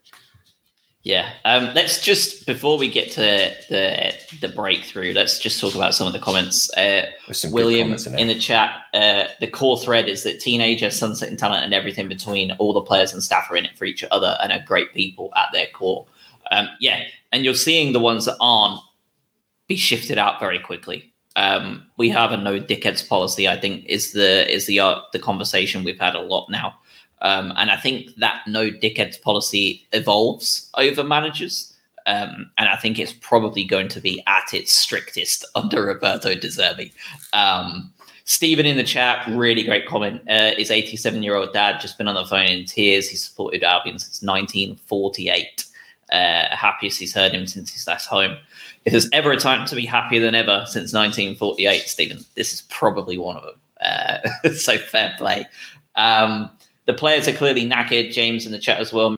[1.04, 1.32] Yeah.
[1.44, 3.20] Um, let's just before we get to
[3.68, 6.70] the the breakthrough, let's just talk about some of the comments.
[6.76, 10.22] Uh, There's some good William comments in in the chat, uh, the core thread is
[10.22, 12.52] that teenager, sunset and talent, and everything between.
[12.52, 15.32] All the players and staff are in it for each other and are great people
[15.34, 16.06] at their core.
[16.52, 18.80] Um, yeah, and you're seeing the ones that aren't
[19.66, 21.12] be shifted out very quickly.
[21.34, 23.48] Um, we have a no dickheads policy.
[23.48, 26.78] I think is the is the uh, the conversation we've had a lot now,
[27.22, 31.72] um, and I think that no dickheads policy evolves over managers.
[32.04, 36.48] Um, and I think it's probably going to be at its strictest under Roberto De
[36.48, 36.92] Zerbi.
[37.32, 37.92] Um,
[38.24, 40.20] Stephen in the chat, really great comment.
[40.28, 43.08] Uh, his 87 year old dad just been on the phone in tears.
[43.08, 45.64] He's supported Albion since 1948.
[46.10, 48.36] Uh, happiest he's heard him since he's last home.
[48.84, 52.62] If there's ever a time to be happier than ever since 1948, Stephen, this is
[52.62, 53.54] probably one of them.
[53.80, 55.46] Uh, so fair play.
[55.96, 56.50] Um,
[56.86, 58.12] the players are clearly knackered.
[58.12, 59.16] James in the chat as well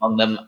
[0.00, 0.38] among them.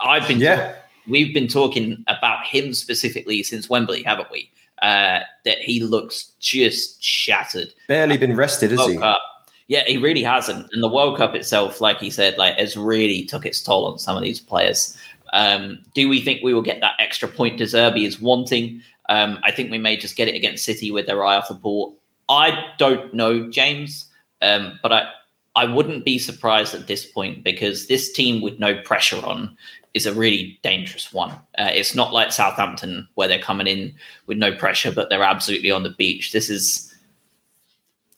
[0.00, 0.74] I've been Yeah.
[1.06, 4.50] we've been talking about him specifically since Wembley, haven't we?
[4.82, 7.72] Uh, that he looks just shattered.
[7.86, 8.96] Barely been rested, is he?
[8.96, 9.20] Cup.
[9.68, 10.66] Yeah, he really hasn't.
[10.72, 13.98] And the World Cup itself, like he said, like has really took its toll on
[13.98, 14.96] some of these players.
[15.32, 18.82] Um, do we think we will get that extra point De Zerbi is wanting?
[19.08, 21.54] Um, I think we may just get it against City with their eye off the
[21.54, 21.96] ball.
[22.28, 24.06] I don't know, James,
[24.42, 25.08] um, but I
[25.54, 29.56] I wouldn't be surprised at this point because this team with no pressure on
[29.94, 31.30] is a really dangerous one.
[31.58, 33.94] Uh, it's not like Southampton where they're coming in
[34.26, 36.32] with no pressure, but they're absolutely on the beach.
[36.32, 36.88] This is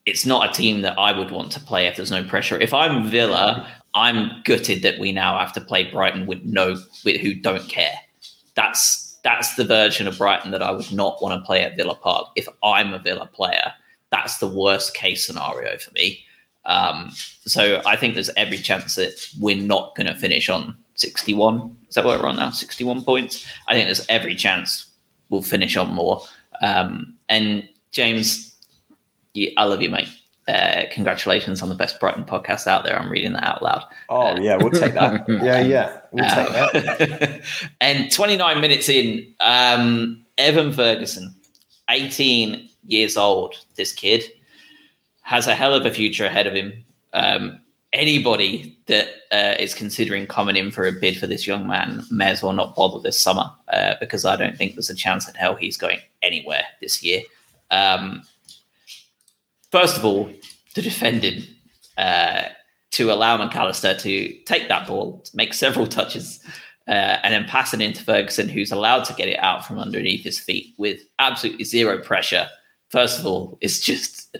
[0.07, 2.61] it's not a team that I would want to play if there's no pressure.
[2.61, 7.21] If I'm Villa, I'm gutted that we now have to play Brighton with no with
[7.21, 7.95] who don't care.
[8.55, 11.95] That's that's the version of Brighton that I would not want to play at Villa
[11.95, 12.29] Park.
[12.37, 13.73] If I'm a Villa player,
[14.11, 16.25] that's the worst case scenario for me.
[16.67, 17.11] Um,
[17.47, 21.77] so I think there's every chance that we're not going to finish on 61.
[21.89, 22.51] Is that what we're on now?
[22.51, 23.47] 61 points.
[23.69, 24.87] I think there's every chance
[25.29, 26.23] we'll finish on more.
[26.63, 28.55] Um, and James,
[29.35, 30.09] you, I love you, mate.
[30.47, 32.99] Uh, congratulations on the best Brighton podcast out there.
[32.99, 33.85] I'm reading that out loud.
[34.11, 35.27] Oh yeah, we'll take that.
[35.29, 37.33] yeah, yeah, we'll take that.
[37.33, 37.41] Um,
[37.81, 41.35] and 29 minutes in, um, Evan Ferguson,
[41.89, 44.25] 18 years old, this kid
[45.25, 46.85] has a hell of a future ahead of him.
[47.13, 47.61] Um,
[47.93, 52.27] anybody that uh, is considering coming in for a bid for this young man may
[52.27, 55.35] as well not bother this summer uh, because I don't think there's a chance in
[55.35, 57.23] hell he's going anywhere this year.
[57.71, 58.23] Um,
[59.71, 60.31] first of all,
[60.75, 61.45] the defending
[61.97, 62.45] uh,
[62.91, 66.41] to allow McAllister to take that ball, make several touches,
[66.87, 70.23] uh, and then pass it into Ferguson, who's allowed to get it out from underneath
[70.23, 72.47] his feet with absolutely zero pressure.
[72.91, 74.37] First of all, it's just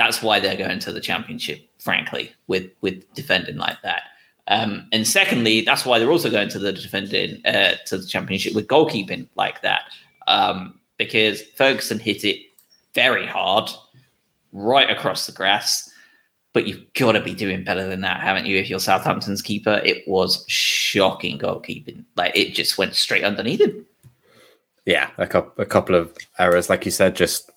[0.00, 4.04] that's why they're going to the championship, frankly, with with defending like that.
[4.48, 8.54] Um, and secondly, that's why they're also going to the defending uh, to the championship
[8.54, 9.82] with goalkeeping like that,
[10.26, 12.38] um, because Ferguson hit it
[12.94, 13.70] very hard,
[14.52, 15.88] right across the grass.
[16.54, 18.56] But you've got to be doing better than that, haven't you?
[18.56, 22.04] If you're Southampton's keeper, it was shocking goalkeeping.
[22.16, 23.84] Like it just went straight underneath him.
[24.86, 27.52] Yeah, a couple, a couple of errors, like you said, just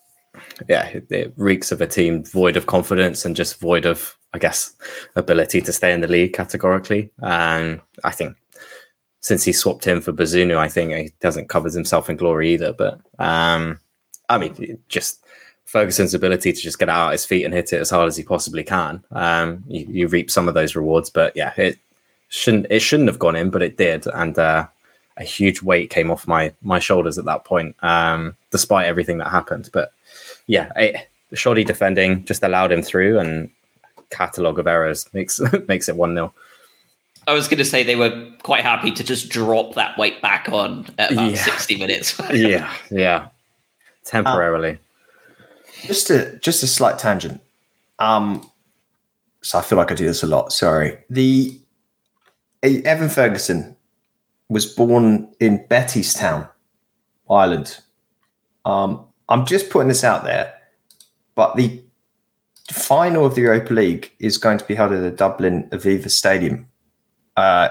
[0.68, 4.38] yeah, it, it reeks of a team void of confidence and just void of, I
[4.38, 4.72] guess,
[5.16, 7.10] ability to stay in the league categorically.
[7.22, 8.36] And I think
[9.20, 12.72] since he swapped him for Bazunu, I think he doesn't cover himself in glory either.
[12.72, 13.80] But um,
[14.28, 15.24] I mean, just
[15.64, 18.22] Ferguson's ability to just get out his feet and hit it as hard as he
[18.22, 19.02] possibly can.
[19.12, 21.78] Um, you, you reap some of those rewards, but yeah, it
[22.28, 24.66] shouldn't it shouldn't have gone in, but it did, and uh,
[25.16, 29.30] a huge weight came off my my shoulders at that point, um, despite everything that
[29.30, 29.70] happened.
[29.72, 29.92] But
[30.46, 33.50] yeah, it, the shoddy defending just allowed him through, and
[34.10, 36.32] catalogue of errors makes makes it one 0
[37.26, 40.48] I was going to say they were quite happy to just drop that weight back
[40.52, 41.42] on at about Yeah.
[41.42, 42.20] 60 minutes.
[42.32, 43.28] Yeah, yeah,
[44.04, 44.78] temporarily.
[45.86, 47.40] just a just a slight tangent.
[47.98, 48.48] Um,
[49.40, 50.52] so I feel like I do this a lot.
[50.52, 50.98] Sorry.
[51.10, 51.58] The
[52.62, 53.74] eh, Evan Ferguson
[54.50, 56.48] was born in Bettystown,
[57.30, 57.78] Ireland.
[58.66, 60.54] Um, I'm just putting this out there,
[61.34, 61.82] but the
[62.70, 66.68] final of the Europa League is going to be held at the Dublin Aviva Stadium
[67.36, 67.68] uh,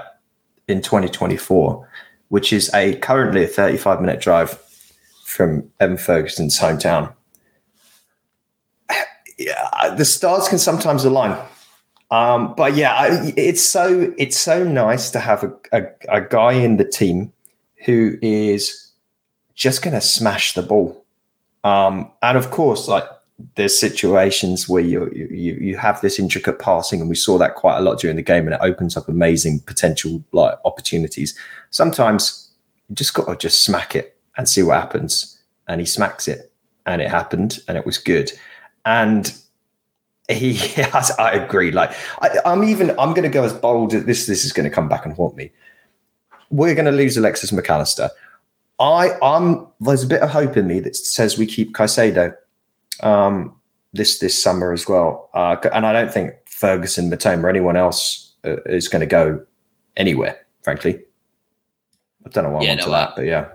[0.68, 1.88] in 2024,
[2.30, 4.60] which is a currently a 35 minute drive
[5.26, 7.14] from Evan Ferguson's hometown
[9.38, 11.38] yeah, the stars can sometimes align.
[12.12, 16.54] Um, but yeah, I, it's so it's so nice to have a, a, a guy
[16.54, 17.34] in the team
[17.86, 18.92] who is
[19.56, 21.03] just going to smash the ball.
[21.64, 23.06] Um, and of course, like
[23.56, 27.78] there's situations where you, you you have this intricate passing, and we saw that quite
[27.78, 31.38] a lot during the game, and it opens up amazing potential like opportunities.
[31.70, 32.52] Sometimes
[32.90, 35.38] you just got to just smack it and see what happens.
[35.68, 36.52] And he smacks it,
[36.86, 38.32] and it happened, and it was good
[38.86, 39.34] and
[40.30, 40.54] he
[40.94, 44.26] has i agree like I, i'm even i'm going to go as bold as this
[44.26, 45.52] this is going to come back and haunt me
[46.54, 48.10] we're going to lose Alexis McAllister.
[48.84, 52.36] I I'm there's a bit of hope in me that says we keep Caicedo
[53.02, 53.56] um,
[53.94, 58.34] this this summer as well, uh, and I don't think Ferguson, Mitoma, or anyone else
[58.46, 59.44] uh, is going to go
[59.96, 60.38] anywhere.
[60.64, 61.02] Frankly,
[62.26, 63.48] I don't know why Yeah, I'm no, that, I- but yeah,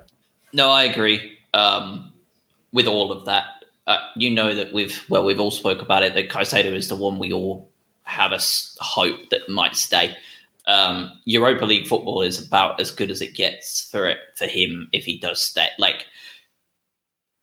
[0.53, 2.13] No, I agree um,
[2.73, 3.45] with all of that.
[3.87, 6.15] Uh, you know that we've well, we've all spoke about it.
[6.15, 7.71] That Caicedo is the one we all
[8.03, 8.41] have a
[8.81, 10.17] hope that might stay.
[10.69, 14.89] Um, Europa League football is about as good as it gets for it for him
[14.93, 15.69] if he does stay.
[15.79, 16.07] Like,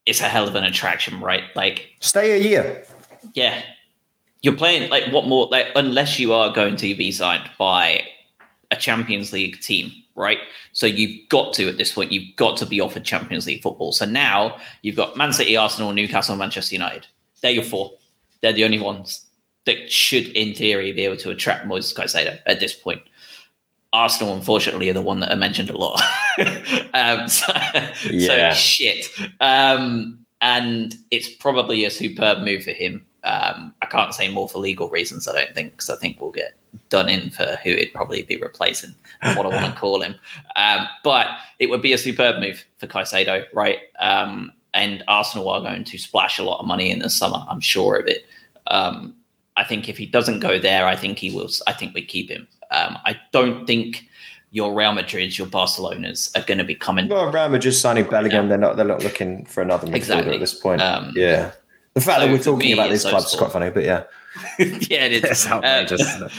[0.06, 1.44] it's a hell of an attraction, right?
[1.56, 2.86] Like, stay a year.
[3.34, 3.64] yeah,
[4.42, 5.48] you're playing like what more?
[5.50, 8.04] Like, unless you are going to be signed by
[8.72, 10.38] a Champions League team, right?
[10.72, 13.92] So you've got to at this point, you've got to be offered Champions League football.
[13.92, 17.08] So now you've got Man City, Arsenal, Newcastle, Manchester United.
[17.42, 17.94] They're your four.
[18.42, 19.26] They're the only ones
[19.66, 23.02] that should, in theory, be able to attract Moises Caicedo at this point.
[23.96, 26.02] Arsenal, unfortunately, are the one that I mentioned a lot.
[26.94, 27.52] um, so,
[28.12, 28.52] Yeah.
[28.52, 29.08] so shit.
[29.40, 33.06] Um, and it's probably a superb move for him.
[33.24, 36.32] Um, I can't say more for legal reasons, I don't think, because I think we'll
[36.32, 36.54] get
[36.90, 40.16] done in for who it'd probably be replacing and what I want to call him.
[40.58, 41.28] Um, but
[41.60, 43.80] it would be a superb move for Caicedo, right?
[44.00, 47.46] Um, and Arsenal are going to splash a lot of money in the summer.
[47.50, 48.26] I'm sure of it.
[48.68, 49.16] Um,
[49.58, 51.50] I think if he doesn't go there, I think he will.
[51.66, 52.46] I think we keep him.
[52.72, 54.04] Um, I don't think
[54.52, 57.08] your Real Madrids, your Barcelonas are going to be coming.
[57.10, 58.48] Well, Real Madrid signing Bellingham.
[58.50, 58.78] They're not.
[58.78, 60.34] They're not looking for another midfielder Exactly.
[60.36, 60.82] at this point.
[60.82, 61.52] Um, yeah.
[61.94, 63.70] The fact so that we're talking me, about it's this club those is quite funny,
[63.70, 64.04] but yeah.
[64.60, 65.24] yeah, it is.
[65.24, 66.02] It's outrageous.
[66.02, 66.30] Uh,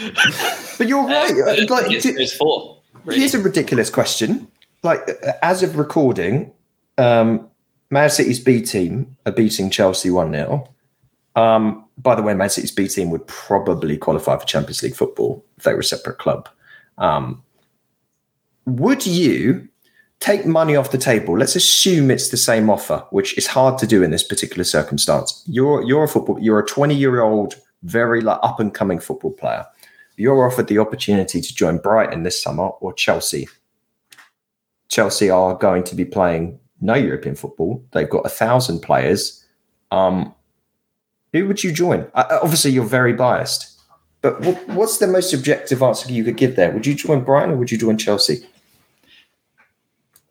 [0.79, 1.31] But you're right.
[1.31, 2.79] uh, like, it's, it's four.
[3.05, 3.21] really.
[3.21, 4.49] Here's a ridiculous question.
[4.83, 6.53] Like, uh, as of recording,
[6.99, 7.49] um,
[7.91, 10.69] Man City's B team are beating Chelsea 1 0.
[11.37, 15.45] Um, by the way, Man City's B team would probably qualify for Champions League football
[15.57, 16.49] if they were a separate club.
[16.99, 17.43] Um,
[18.67, 19.69] would you
[20.21, 21.39] take money off the table?
[21.39, 25.43] Let's assume it's the same offer, which is hard to do in this particular circumstance.
[25.47, 29.33] You're you're a football, you're a 20 year old, very like up and coming football
[29.33, 29.65] player.
[30.17, 33.49] You're offered the opportunity to join Brighton this summer or Chelsea.
[34.89, 37.85] Chelsea are going to be playing no European football.
[37.93, 39.45] They've got a thousand players.
[39.91, 40.35] Um,
[41.37, 42.07] who would you join?
[42.15, 43.79] Uh, obviously, you're very biased,
[44.23, 46.73] but what, what's the most objective answer you could give there?
[46.73, 48.47] Would you join Brighton or would you join Chelsea?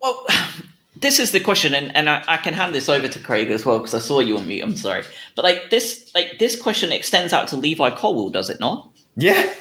[0.02, 0.26] Well,
[0.96, 3.66] this is the question, and, and I, I can hand this over to Craig as
[3.66, 4.64] well because I saw you on mute.
[4.64, 5.04] I'm sorry,
[5.36, 8.90] but like this, like this question extends out to Levi Colwill, does it not?
[9.16, 9.54] Yeah.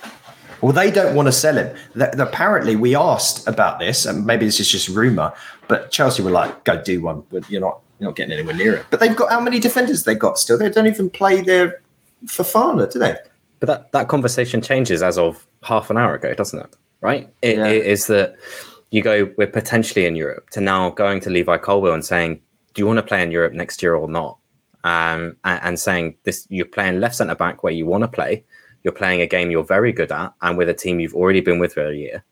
[0.60, 1.76] Well, they don't want to sell him.
[1.92, 5.32] Th- apparently, we asked about this, and maybe this is just rumor,
[5.68, 8.74] but Chelsea were like, "Go do one," but you're not, you're not getting anywhere near
[8.74, 8.86] it.
[8.90, 10.58] But they've got how many defenders they got still?
[10.58, 11.80] They don't even play their
[12.26, 13.16] Fofana, do they?
[13.60, 16.76] But that, that conversation changes as of half an hour ago, doesn't it?
[17.00, 17.30] Right?
[17.42, 17.66] It, Yeah.
[17.66, 18.36] it is that
[18.90, 22.40] you go, we're potentially in Europe, to now going to Levi Colwill and saying,
[22.74, 24.38] do you want to play in Europe next year or not?
[24.84, 28.44] Um, and, and saying this, you're playing left centre back where you want to play.
[28.82, 31.58] You're playing a game you're very good at, and with a team you've already been
[31.58, 32.22] with for a year.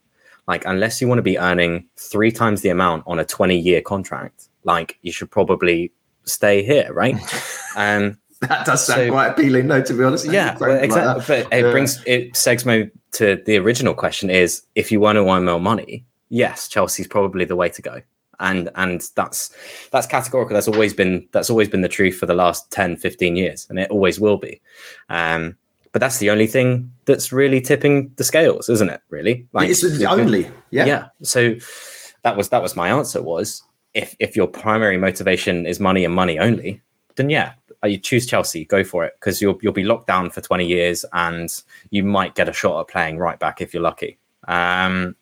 [0.46, 3.80] Like, unless you want to be earning three times the amount on a 20 year
[3.80, 5.92] contract, like, you should probably
[6.24, 7.14] stay here, right?
[7.76, 10.26] um, That does sound So- quite appealing, no, to be honest.
[10.26, 11.20] yeah, well, exactly.
[11.36, 11.48] that.
[11.48, 11.70] but it Yeah.
[11.70, 15.60] brings it segs me to the original question: is if you want to earn more
[15.60, 18.00] money, yes, Chelsea's probably the way to go,
[18.40, 19.54] and and that's
[19.92, 20.54] that's categorical.
[20.54, 23.78] That's always been that's always been the truth for the last 10, 15 years, and
[23.78, 24.60] it always will be.
[25.08, 25.56] Um,
[25.92, 29.02] but that's the only thing that's really tipping the scales, isn't it?
[29.10, 30.50] Really, like, it's the only.
[30.70, 30.86] Yeah.
[30.86, 31.04] yeah.
[31.22, 31.54] So
[32.24, 33.22] that was that was my answer.
[33.22, 33.62] Was
[33.94, 36.80] if if your primary motivation is money and money only,
[37.16, 37.52] then yeah,
[37.82, 40.66] uh, you choose Chelsea, go for it because you'll you'll be locked down for twenty
[40.66, 44.18] years and you might get a shot at playing right back if you're lucky.
[44.48, 45.16] Um,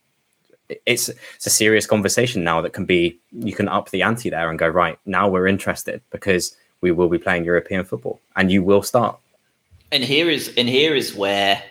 [0.86, 4.48] it's it's a serious conversation now that can be you can up the ante there
[4.50, 8.62] and go right now we're interested because we will be playing European football and you
[8.62, 9.18] will start.
[9.92, 11.62] And here is and here is where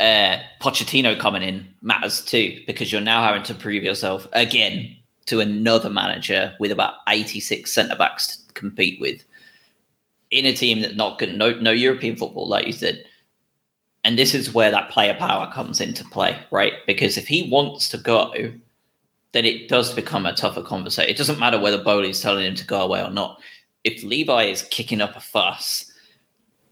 [0.00, 4.96] uh, Pochettino coming in matters too, because you're now having to prove yourself again
[5.28, 9.24] to another manager with about 86 centre backs to compete with
[10.30, 13.04] in a team that's not good, no no European football, like you said.
[14.04, 16.74] And this is where that player power comes into play, right?
[16.86, 18.32] Because if he wants to go,
[19.32, 21.10] then it does become a tougher conversation.
[21.10, 23.40] It doesn't matter whether Boehly's telling him to go away or not.
[23.84, 25.90] If Levi is kicking up a fuss,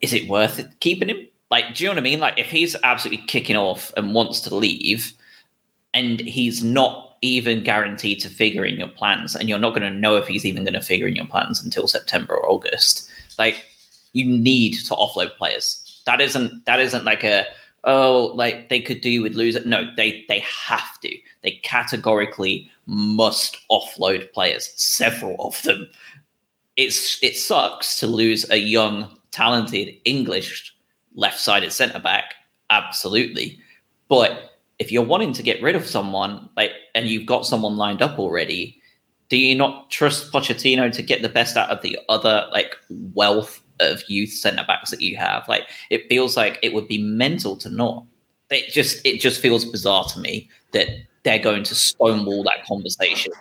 [0.01, 1.27] is it worth it keeping him?
[1.51, 2.21] Like, do you know what I mean?
[2.21, 5.13] Like, if he's absolutely kicking off and wants to leave,
[5.95, 9.99] and he's not even guaranteed to figure in your plans, and you're not going to
[9.99, 13.09] know if he's even going to figure in your plans until September or August,
[13.39, 13.65] like,
[14.13, 16.03] you need to offload players.
[16.07, 17.47] That isn't that isn't like a
[17.85, 19.63] oh, like they could do with loser.
[19.65, 21.17] No, they they have to.
[21.43, 24.73] They categorically must offload players.
[24.77, 25.89] Several of them.
[26.77, 30.75] It's it sucks to lose a young, talented English
[31.15, 32.35] left-sided centre back.
[32.71, 33.59] Absolutely,
[34.09, 38.03] but if you're wanting to get rid of someone, like, and you've got someone lined
[38.03, 38.81] up already,
[39.29, 42.77] do you not trust Pochettino to get the best out of the other like
[43.15, 45.49] wealth of youth centre backs that you have?
[45.49, 48.05] Like, it feels like it would be mental to not.
[48.51, 50.89] It just it just feels bizarre to me that
[51.25, 53.33] they're going to stonewall that conversation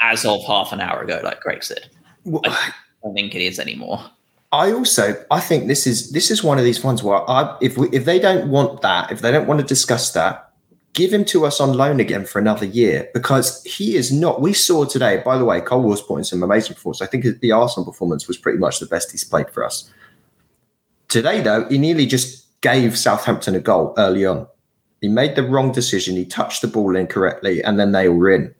[0.00, 1.90] as of half an hour ago, like Greg said.
[2.24, 2.72] Well, I
[3.02, 4.02] don't think it is anymore.
[4.52, 7.76] I also I think this is this is one of these ones where I if
[7.76, 10.47] we if they don't want that, if they don't want to discuss that,
[10.98, 14.40] give him to us on loan again for another year because he is not.
[14.40, 17.00] We saw today, by the way, Cole was putting some amazing performance.
[17.00, 19.88] I think the Arsenal performance was pretty much the best he's played for us.
[21.06, 24.48] Today, though, he nearly just gave Southampton a goal early on.
[25.00, 26.16] He made the wrong decision.
[26.16, 28.52] He touched the ball incorrectly, and then they were in.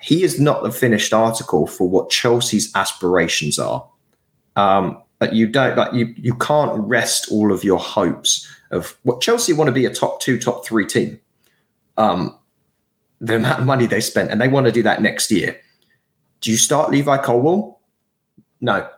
[0.00, 3.88] He is not the finished article for what Chelsea's aspirations are.
[4.56, 6.12] Um, but you don't like you.
[6.16, 10.20] You can't rest all of your hopes of what Chelsea want to be a top
[10.20, 11.20] two, top three team
[11.98, 12.34] um,
[13.20, 15.60] the amount of money they spent, and they want to do that next year.
[16.40, 17.80] Do you start Levi Colwell?
[18.60, 18.88] No.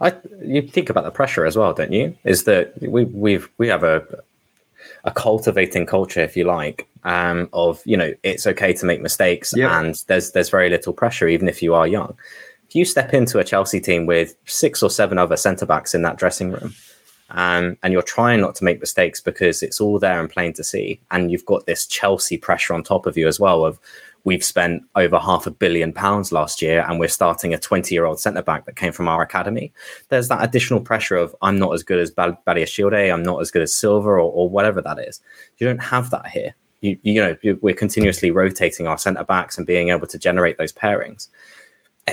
[0.00, 2.16] I you think about the pressure as well, don't you?
[2.24, 4.02] Is that we we've we have a
[5.04, 9.52] a cultivating culture, if you like, um, of you know it's okay to make mistakes,
[9.54, 9.70] yep.
[9.72, 12.16] and there's there's very little pressure, even if you are young.
[12.68, 16.02] If you step into a Chelsea team with six or seven other centre backs in
[16.02, 16.74] that dressing room,
[17.32, 20.64] um, and you're trying not to make mistakes because it's all there and plain to
[20.64, 21.00] see.
[21.10, 23.64] And you've got this Chelsea pressure on top of you as well.
[23.64, 23.78] Of
[24.24, 28.04] we've spent over half a billion pounds last year, and we're starting a 20 year
[28.04, 29.72] old centre back that came from our academy.
[30.08, 33.62] There's that additional pressure of I'm not as good as Badiashile, I'm not as good
[33.62, 35.20] as Silva, or, or whatever that is.
[35.58, 36.54] You don't have that here.
[36.82, 40.72] You, you know, we're continuously rotating our centre backs and being able to generate those
[40.72, 41.28] pairings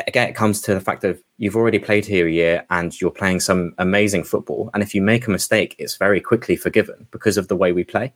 [0.07, 3.11] again, it comes to the fact of you've already played here a year and you're
[3.11, 4.69] playing some amazing football.
[4.73, 7.83] And if you make a mistake, it's very quickly forgiven because of the way we
[7.83, 8.13] play.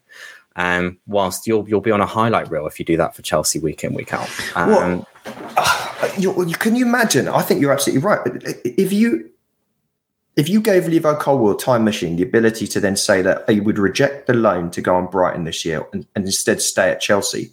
[0.55, 3.59] Um, whilst you'll you'll be on a highlight reel if you do that for Chelsea
[3.59, 4.29] week in week out.
[4.55, 6.09] Um, well, uh,
[6.59, 7.27] can you imagine?
[7.27, 8.19] I think you're absolutely right.
[8.23, 9.31] But If you
[10.35, 13.77] if you gave Levi Colwill time machine the ability to then say that he would
[13.77, 17.51] reject the loan to go on Brighton this year and, and instead stay at Chelsea,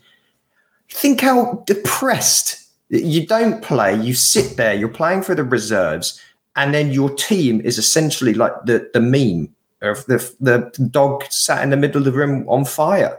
[0.89, 6.21] think how depressed you don't play, you sit there, you're playing for the reserves,
[6.57, 11.63] and then your team is essentially like the, the meme of the, the dog sat
[11.63, 13.17] in the middle of the room on fire.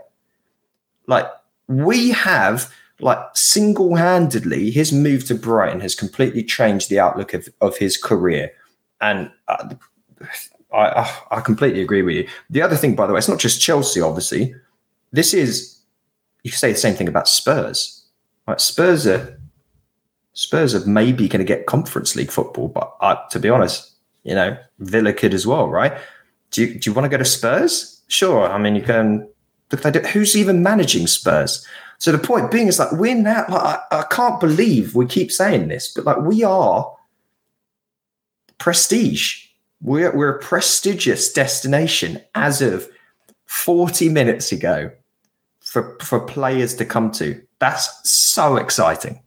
[1.08, 1.26] Like,
[1.68, 7.50] we have, like, single handedly, his move to Brighton has completely changed the outlook of,
[7.62, 8.52] of his career.
[9.00, 9.74] And uh,
[10.72, 12.28] I, I completely agree with you.
[12.50, 14.54] The other thing, by the way, it's not just Chelsea, obviously.
[15.12, 15.80] This is,
[16.44, 18.04] you say the same thing about Spurs.
[18.58, 19.40] Spurs are
[20.34, 23.92] Spurs are maybe going to get Conference League football, but uh, to be honest,
[24.24, 25.98] you know, Villa could as well, right?
[26.52, 28.02] Do you, do you want to go to Spurs?
[28.08, 28.50] Sure.
[28.50, 29.28] I mean, you can.
[29.72, 31.66] Look who's even managing Spurs?
[31.98, 33.46] So the point being is like we're now.
[33.48, 36.94] Like, I, I can't believe we keep saying this, but like we are
[38.58, 39.46] prestige.
[39.82, 42.90] We're we're a prestigious destination as of
[43.46, 44.92] forty minutes ago
[45.62, 47.42] for for players to come to.
[47.60, 49.22] That's so exciting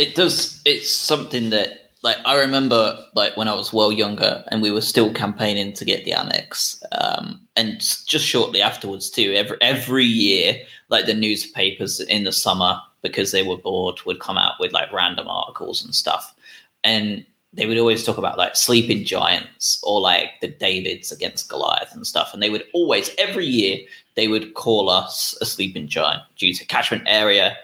[0.00, 0.62] it does.
[0.64, 4.80] It's something that like I remember like when I was well younger and we were
[4.80, 6.82] still campaigning to get the Amex.
[6.92, 10.56] Um, and just shortly afterwards too, every every year,
[10.88, 14.90] like the newspapers in the summer, because they were bored, would come out with like
[14.90, 16.34] random articles and stuff.
[16.82, 21.94] And they would always talk about like sleeping giants or like the Davids against Goliath
[21.94, 22.32] and stuff.
[22.32, 23.80] And they would always, every year,
[24.14, 27.56] they would call us a sleeping giant due to catchment area,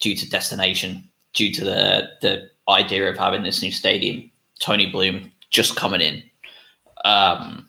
[0.00, 4.30] due to destination, due to the the idea of having this new stadium.
[4.60, 6.22] Tony Bloom just coming in,
[7.04, 7.68] um,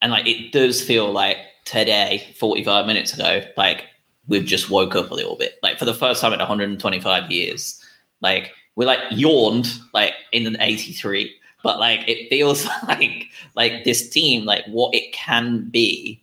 [0.00, 3.84] and like it does feel like today, forty five minutes ago, like
[4.28, 5.58] we've just woke up a little bit.
[5.62, 7.84] Like for the first time in 125 years,
[8.20, 14.08] like we like yawned like in an 83, but like it feels like like this
[14.08, 16.22] team, like what it can be,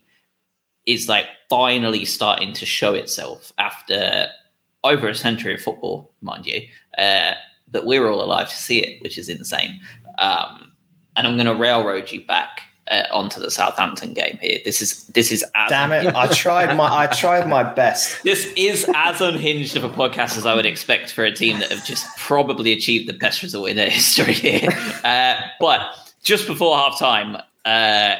[0.86, 4.28] is like finally starting to show itself after
[4.84, 6.62] over a century of football, mind you.
[6.96, 7.32] Uh,
[7.70, 9.80] but we're all alive to see it, which is insane.
[10.18, 10.72] Um,
[11.16, 14.58] and I'm going to railroad you back uh, onto the Southampton game here.
[14.64, 16.14] This is this is as damn it.
[16.14, 18.18] I tried my I tried my best.
[18.24, 21.70] This is as unhinged of a podcast as I would expect for a team that
[21.70, 24.70] have just probably achieved the best result in their history here.
[25.04, 28.16] Uh, but just before half time, uh,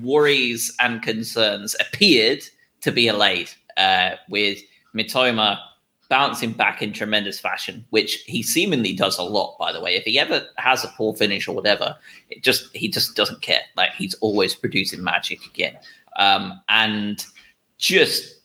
[0.00, 2.42] worries and concerns appeared
[2.82, 4.58] to be allayed uh, with
[4.94, 5.58] Mitoma
[6.10, 9.94] bouncing back in tremendous fashion, which he seemingly does a lot, by the way.
[9.94, 11.96] If he ever has a poor finish or whatever,
[12.28, 13.62] it just he just doesn't care.
[13.76, 15.78] Like he's always producing magic again.
[16.16, 17.24] Um, and
[17.78, 18.40] just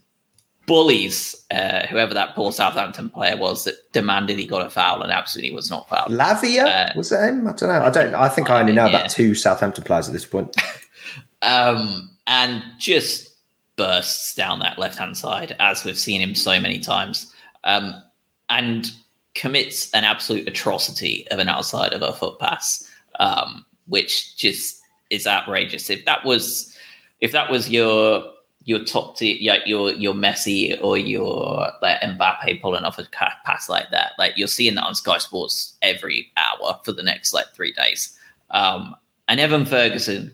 [0.68, 5.12] bullies uh, whoever that poor Southampton player was that demanded he got a foul and
[5.12, 6.12] absolutely was not fouled.
[6.12, 7.48] Lavia uh, was that him?
[7.48, 7.82] I don't know.
[7.82, 8.14] I don't.
[8.14, 8.98] I think I only know yeah.
[8.98, 10.56] about two Southampton players at this point.
[11.42, 13.32] um, and just
[13.76, 17.34] bursts down that left hand side as we've seen him so many times
[17.66, 18.02] um,
[18.50, 18.92] and
[19.34, 22.90] commits an absolute atrocity of an outside of a foot pass,
[23.20, 25.90] um, which just is outrageous.
[25.90, 26.76] If that was
[27.22, 28.32] if that was your
[28.64, 33.08] your top tier, your your Messi or your like Mbappe pulling off a
[33.46, 37.34] pass like that, like you're seeing that on Sky Sports every hour for the next
[37.34, 38.18] like three days.
[38.52, 38.96] Um,
[39.28, 40.32] and Evan Ferguson,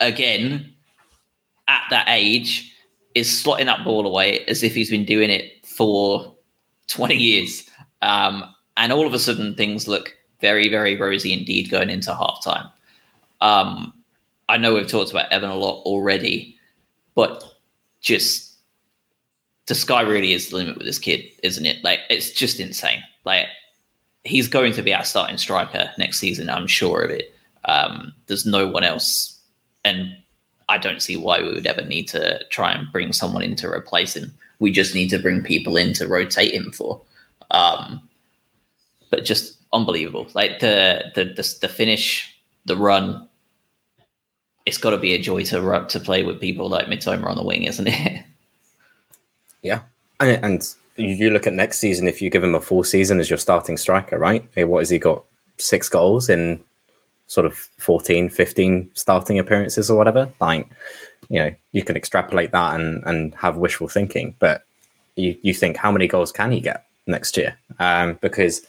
[0.00, 0.72] again,
[1.68, 2.72] at that age,
[3.14, 6.34] is slotting that ball away as if he's been doing it for
[6.88, 7.68] 20 years.
[8.02, 8.44] Um,
[8.76, 12.70] and all of a sudden, things look very, very rosy indeed going into halftime.
[13.40, 13.92] Um,
[14.48, 16.56] I know we've talked about Evan a lot already,
[17.14, 17.44] but
[18.00, 18.52] just
[19.66, 21.82] the sky really is the limit with this kid, isn't it?
[21.84, 23.02] Like, it's just insane.
[23.24, 23.46] Like,
[24.24, 26.50] he's going to be our starting striker next season.
[26.50, 27.34] I'm sure of it.
[27.64, 29.40] Um, there's no one else,
[29.84, 30.16] and
[30.68, 33.68] I don't see why we would ever need to try and bring someone in to
[33.68, 37.00] replace him we just need to bring people in to rotate him for.
[37.50, 38.08] Um,
[39.10, 40.28] but just unbelievable.
[40.34, 42.34] Like the the the, the finish,
[42.64, 43.28] the run.
[44.64, 47.42] It's got to be a joy to to play with people like Mitoma on the
[47.44, 48.24] wing, isn't it?
[49.64, 49.82] Yeah,
[50.18, 52.08] and, and you look at next season.
[52.08, 54.44] If you give him a full season as your starting striker, right?
[54.56, 55.22] What has he got?
[55.58, 56.60] Six goals in
[57.28, 60.32] sort of 14, 15 starting appearances or whatever.
[60.40, 60.68] Like
[61.32, 64.64] you know you can extrapolate that and and have wishful thinking but
[65.16, 67.56] you you think how many goals can he get next year?
[67.78, 68.62] Um, because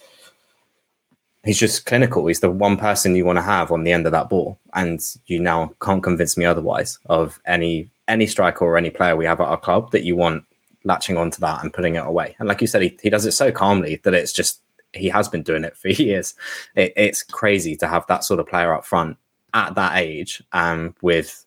[1.44, 2.26] he's just clinical.
[2.28, 4.60] He's the one person you want to have on the end of that ball.
[4.74, 9.26] And you now can't convince me otherwise of any any striker or any player we
[9.26, 10.44] have at our club that you want
[10.84, 12.36] latching onto that and putting it away.
[12.40, 14.60] And like you said he, he does it so calmly that it's just
[14.92, 16.34] he has been doing it for years.
[16.76, 19.18] It, it's crazy to have that sort of player up front
[19.54, 21.46] at that age um, with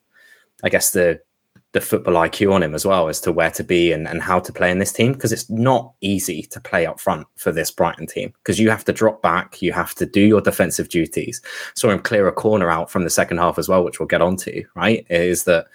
[0.63, 1.21] I guess the
[1.73, 4.39] the football IQ on him as well as to where to be and, and how
[4.39, 7.69] to play in this team because it's not easy to play up front for this
[7.69, 11.41] Brighton team because you have to drop back, you have to do your defensive duties.
[11.75, 14.21] Saw him clear a corner out from the second half as well, which we'll get
[14.21, 15.05] onto, right?
[15.09, 15.67] Is that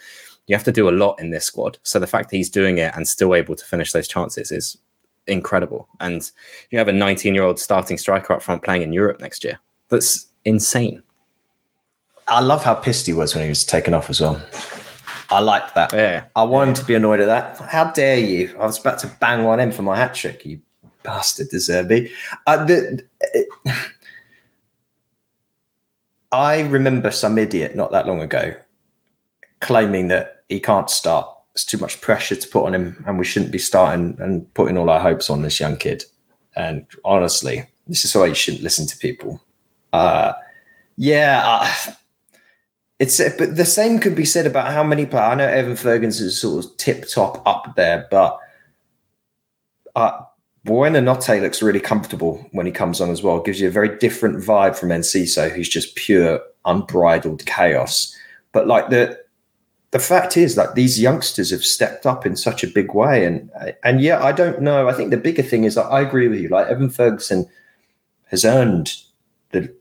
[0.46, 1.78] you have to do a lot in this squad.
[1.82, 4.78] So the fact that he's doing it and still able to finish those chances is
[5.26, 5.88] incredible.
[6.00, 6.28] And
[6.70, 9.60] you have a 19 year old starting striker up front playing in Europe next year.
[9.88, 11.02] That's insane.
[12.28, 14.40] I love how pissed he was when he was taken off as well.
[15.30, 15.92] I like that.
[15.92, 16.24] Yeah.
[16.36, 17.58] I want him to be annoyed at that.
[17.68, 18.54] How dare you?
[18.58, 20.60] I was about to bang one in for my hat trick, you
[21.02, 22.10] bastard, De Zerbi.
[22.46, 23.04] Uh, the,
[26.32, 28.54] I remember some idiot not that long ago
[29.60, 31.28] claiming that he can't start.
[31.52, 34.76] It's too much pressure to put on him, and we shouldn't be starting and putting
[34.76, 36.04] all our hopes on this young kid.
[36.56, 39.40] And honestly, this is why you shouldn't listen to people.
[39.92, 40.32] Uh,
[40.96, 41.92] yeah, uh,
[43.02, 45.32] it's but the same could be said about how many players.
[45.32, 48.38] I know Evan Ferguson is sort of tip top up there, but
[49.96, 50.20] uh,
[50.64, 53.40] Buonanotte looks really comfortable when he comes on as well.
[53.40, 58.16] Gives you a very different vibe from Enciso, who's just pure unbridled chaos.
[58.52, 59.20] But like the
[59.90, 63.50] the fact is that these youngsters have stepped up in such a big way, and
[63.82, 64.88] and yeah, I don't know.
[64.88, 66.50] I think the bigger thing is that I agree with you.
[66.50, 67.48] Like Evan Ferguson
[68.26, 68.94] has earned
[69.50, 69.74] the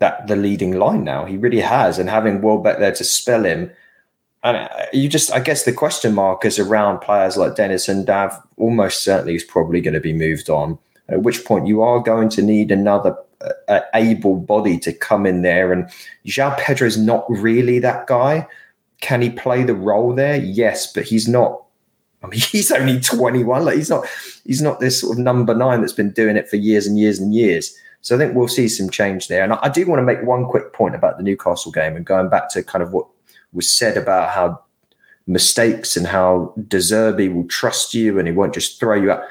[0.00, 1.24] that the leading line now.
[1.24, 3.70] He really has, and having Welbeck there to spell him.
[4.42, 8.42] And uh, you just, I guess, the question mark is around players like Deniz Undav.
[8.56, 10.78] Almost certainly, is probably going to be moved on.
[11.08, 13.16] At which point, you are going to need another
[13.68, 15.72] uh, able body to come in there.
[15.72, 15.90] And
[16.26, 18.46] João Pedro is not really that guy.
[19.00, 20.36] Can he play the role there?
[20.36, 21.62] Yes, but he's not.
[22.22, 23.66] I mean, he's only 21.
[23.66, 24.06] Like he's not.
[24.46, 27.18] He's not this sort of number nine that's been doing it for years and years
[27.18, 27.76] and years.
[28.02, 29.44] So I think we'll see some change there.
[29.44, 32.30] And I, do want to make one quick point about the Newcastle game and going
[32.30, 33.06] back to kind of what
[33.52, 34.62] was said about how
[35.26, 39.22] mistakes and how De Zerbi will trust you and he won't just throw you out.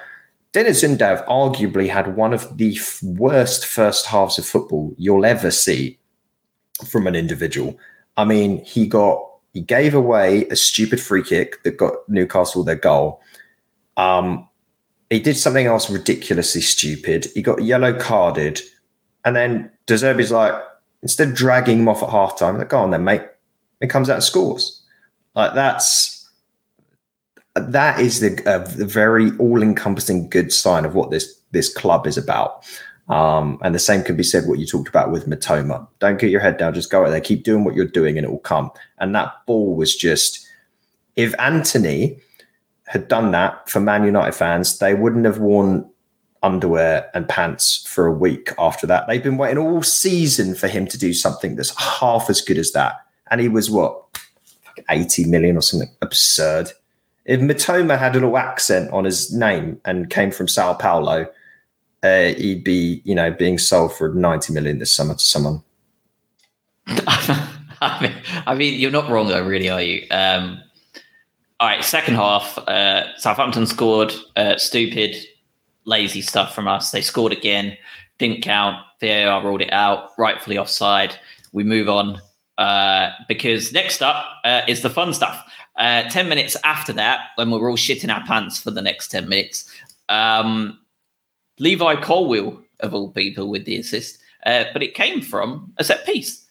[0.51, 5.51] Deniz Undav arguably had one of the f- worst first halves of football you'll ever
[5.51, 5.97] see
[6.87, 7.77] from an individual.
[8.17, 12.75] I mean, he got he gave away a stupid free kick that got Newcastle their
[12.75, 13.21] goal.
[13.97, 14.48] Um,
[15.09, 17.27] he did something else ridiculously stupid.
[17.33, 18.61] He got yellow carded,
[19.25, 20.53] and then De Zerbi's like,
[21.01, 23.23] instead of dragging him off at halftime, like, go on then, mate.
[23.81, 24.81] He comes out and scores.
[25.35, 26.29] Like that's
[27.55, 32.17] that is the, uh, the very all-encompassing good sign of what this this club is
[32.17, 32.65] about.
[33.07, 35.87] Um, and the same can be said what you talked about with Mitoma.
[35.99, 38.25] Don't get your head down, just go out there, keep doing what you're doing, and
[38.25, 38.69] it will come.
[38.99, 40.45] And that ball was just
[41.15, 42.19] if Antony
[42.89, 45.87] had done that for Man United fans, they wouldn't have worn
[46.41, 49.07] underwear and pants for a week after that.
[49.07, 52.71] They've been waiting all season for him to do something that's half as good as
[52.71, 52.95] that.
[53.29, 54.03] And he was what,
[54.89, 56.71] 80 million or something absurd.
[57.25, 61.27] If Mitoma had a little accent on his name and came from Sao Paulo,
[62.01, 65.61] uh, he'd be, you know, being sold for 90 million this summer to someone.
[66.87, 68.15] I, mean,
[68.47, 70.07] I mean, you're not wrong though, really, are you?
[70.09, 70.63] Um,
[71.59, 74.13] all right, second half, uh, Southampton scored.
[74.37, 75.15] Uh, stupid,
[75.83, 76.91] lazy stuff from us.
[76.91, 77.77] They scored again,
[78.17, 78.77] didn't count.
[79.01, 81.15] VAR ruled it out, rightfully offside.
[81.51, 82.21] We move on
[82.57, 85.45] uh, because next up uh, is the fun stuff.
[85.75, 89.27] Uh, 10 minutes after that, when we're all shitting our pants for the next 10
[89.27, 89.69] minutes,
[90.07, 90.79] um,
[91.59, 94.19] Levi Colwill, of all people, with the assist.
[94.45, 96.45] Uh, but it came from a set piece,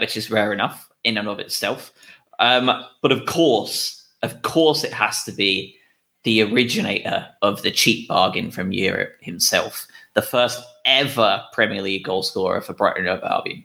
[0.00, 1.92] which is rare enough in and of itself.
[2.38, 5.76] Um, but of course, of course, it has to be
[6.24, 12.22] the originator of the cheap bargain from Europe himself, the first ever Premier League goal
[12.22, 13.64] scorer for Brighton Hove Albion,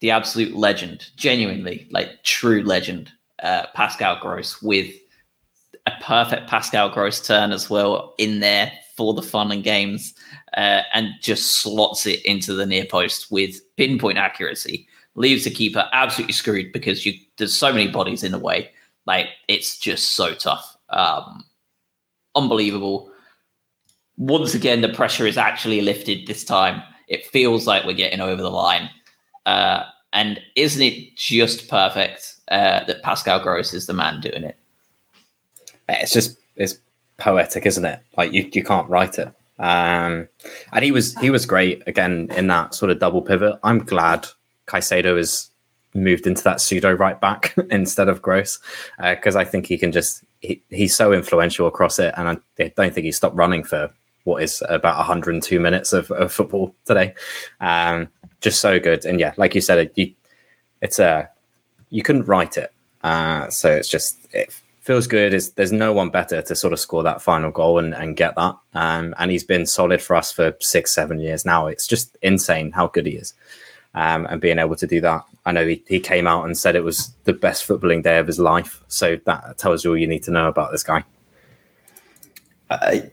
[0.00, 3.10] the absolute legend, genuinely like true legend,
[3.42, 4.94] uh, Pascal Gross, with
[5.86, 10.14] a perfect Pascal Gross turn as well in there for the fun and games,
[10.56, 14.86] uh, and just slots it into the near post with pinpoint accuracy.
[15.16, 18.70] Leaves the keeper absolutely screwed because you, there's so many bodies in the way.
[19.06, 20.76] Like it's just so tough.
[20.90, 21.44] Um,
[22.34, 23.10] unbelievable.
[24.16, 26.82] Once again, the pressure is actually lifted this time.
[27.08, 28.88] It feels like we're getting over the line.
[29.44, 34.56] Uh, and isn't it just perfect uh, that Pascal Gross is the man doing it?
[35.88, 36.78] It's just it's
[37.18, 38.00] poetic, isn't it?
[38.16, 39.28] Like you, you can't write it.
[39.58, 40.28] Um,
[40.72, 43.58] and he was he was great again in that sort of double pivot.
[43.62, 44.26] I'm glad
[44.66, 45.50] Caicedo is
[45.94, 48.58] moved into that pseudo right back instead of Gross
[48.98, 52.68] because uh, I think he can just he, he's so influential across it, and I
[52.76, 53.90] don't think he stopped running for
[54.24, 57.14] what is about 102 minutes of, of football today.
[57.60, 58.08] Um,
[58.40, 60.12] just so good, and yeah, like you said, it, you,
[60.82, 61.30] it's a
[61.90, 62.72] you couldn't write it,
[63.02, 65.32] uh, so it's just it feels good.
[65.32, 68.34] Is there's no one better to sort of score that final goal and, and get
[68.36, 71.66] that, um, and he's been solid for us for six seven years now.
[71.66, 73.34] It's just insane how good he is
[73.94, 75.24] um, and being able to do that.
[75.46, 78.26] I know he, he came out and said it was the best footballing day of
[78.26, 78.82] his life.
[78.88, 81.04] So that tells you all you need to know about this guy.
[82.70, 83.10] I,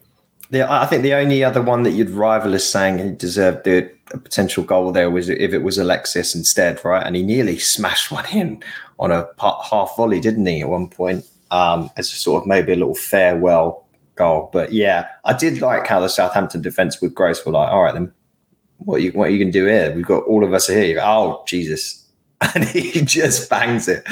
[0.50, 3.92] the, I think the only other one that you'd rival as saying he deserved the,
[4.12, 7.06] a potential goal there was if it was Alexis instead, right?
[7.06, 8.64] And he nearly smashed one in
[9.00, 11.26] on a half volley, didn't he, at one point?
[11.50, 14.50] Um, as a sort of maybe a little farewell goal.
[14.54, 17.94] But yeah, I did like how the Southampton defence with Grace were like, all right,
[17.94, 18.14] then
[18.78, 19.94] what are you what you gonna do here?
[19.94, 21.00] We've got all of us here.
[21.02, 22.01] Oh Jesus,
[22.56, 24.06] and he just bangs it.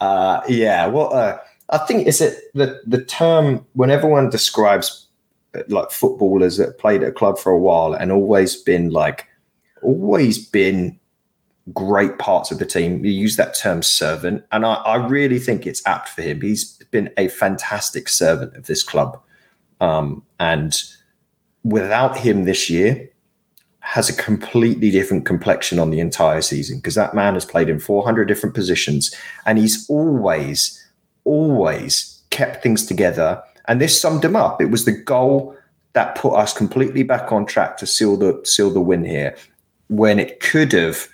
[0.00, 1.38] Uh, yeah, what uh,
[1.70, 5.06] I think is it the the term when everyone describes
[5.68, 9.26] like footballers that played at a club for a while and always been like
[9.82, 10.98] always been
[11.74, 13.04] great parts of the team.
[13.04, 16.40] You use that term servant, and I, I really think it's apt for him.
[16.40, 19.20] He's been a fantastic servant of this club,
[19.80, 20.80] um, and
[21.62, 23.09] without him this year,
[23.90, 27.80] has a completely different complexion on the entire season because that man has played in
[27.80, 29.12] 400 different positions
[29.46, 30.80] and he's always,
[31.24, 33.42] always kept things together.
[33.66, 34.62] And this summed him up.
[34.62, 35.56] It was the goal
[35.94, 39.36] that put us completely back on track to seal the seal the win here
[39.88, 41.08] when it could have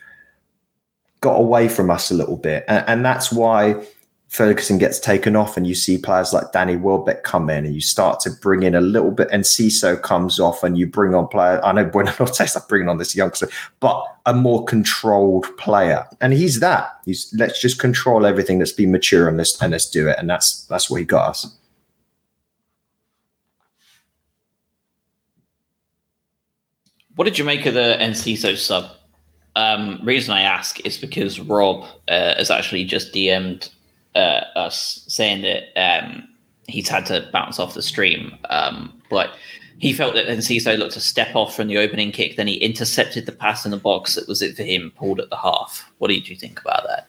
[1.22, 2.66] got away from us a little bit.
[2.68, 3.82] And, and that's why
[4.37, 7.80] Ferguson gets taken off and you see players like Danny Welbeck come in and you
[7.80, 11.59] start to bring in a little bit Enciso comes off and you bring on player.
[11.64, 13.49] I know Buonanotte's are bringing on this youngster,
[13.80, 16.07] but a more controlled player.
[16.20, 17.01] And he's that.
[17.07, 20.16] He's let's just control everything that's been mature and let's and let's do it.
[20.18, 21.57] And that's that's what he got us.
[27.14, 28.91] What did you make of the Enciso sub?
[29.55, 33.70] Um, reason I ask is because Rob uh, has actually just DM'd
[34.16, 36.28] uh, us saying that um,
[36.66, 39.30] he's had to bounce off the stream, um, but
[39.78, 42.36] he felt that Enciso looked a step off from the opening kick.
[42.36, 45.28] Then he intercepted the pass in the box that was it for him, pulled at
[45.28, 45.90] the half.
[45.98, 47.08] What did you think about that?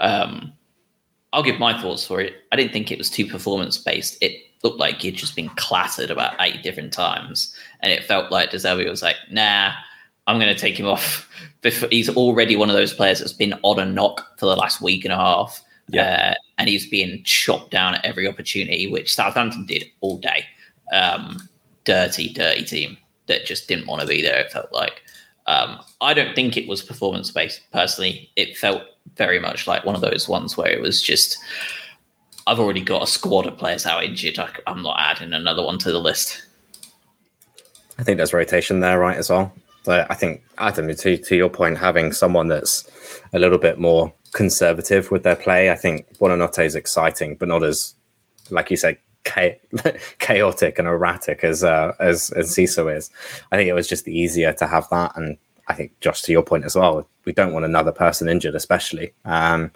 [0.00, 0.52] Um,
[1.32, 2.34] I'll give my thoughts for it.
[2.52, 4.16] I didn't think it was too performance based.
[4.22, 8.50] It looked like he'd just been clattered about eight different times, and it felt like
[8.50, 9.72] De Zerbi was like, "Nah,
[10.26, 11.28] I'm going to take him off."
[11.60, 14.80] Before He's already one of those players that's been on a knock for the last
[14.80, 16.32] week and a half Yeah.
[16.32, 20.44] Uh, and he's being chopped down at every opportunity, which Southampton did all day.
[20.92, 21.48] Um,
[21.84, 24.38] dirty, dirty team that just didn't want to be there.
[24.40, 25.02] It felt like.
[25.46, 27.60] Um, I don't think it was performance based.
[27.72, 28.82] Personally, it felt
[29.16, 31.38] very much like one of those ones where it was just,
[32.48, 34.40] I've already got a squad of players out injured.
[34.40, 36.42] I, I'm not adding another one to the list.
[37.98, 39.52] I think there's rotation there, right, as well.
[39.86, 42.86] But I think Adam, to to your point, having someone that's
[43.32, 47.62] a little bit more conservative with their play, I think Buonanotte is exciting, but not
[47.62, 47.94] as,
[48.50, 48.98] like you said,
[50.18, 53.10] chaotic and erratic as uh, as as Ciso is.
[53.52, 56.42] I think it was just easier to have that, and I think Josh, to your
[56.42, 59.12] point as well, we don't want another person injured, especially.
[59.24, 59.70] Um,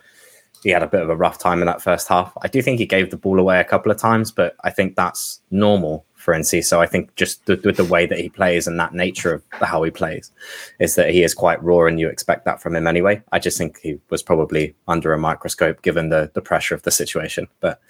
[0.62, 2.36] he had a bit of a rough time in that first half.
[2.42, 4.94] I do think he gave the ball away a couple of times, but I think
[4.94, 8.78] that's normal for Enciso I think just with the, the way that he plays and
[8.78, 10.30] that nature of how he plays
[10.78, 13.22] is that he is quite raw, and you expect that from him anyway.
[13.32, 16.90] I just think he was probably under a microscope given the the pressure of the
[16.90, 17.48] situation.
[17.60, 17.80] But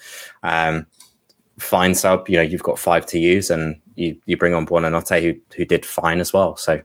[0.42, 0.86] um,
[1.58, 2.28] fine sub.
[2.28, 5.64] You know, you've got five to use, and you you bring on Buonanotte, who who
[5.64, 6.56] did fine as well.
[6.56, 6.80] So,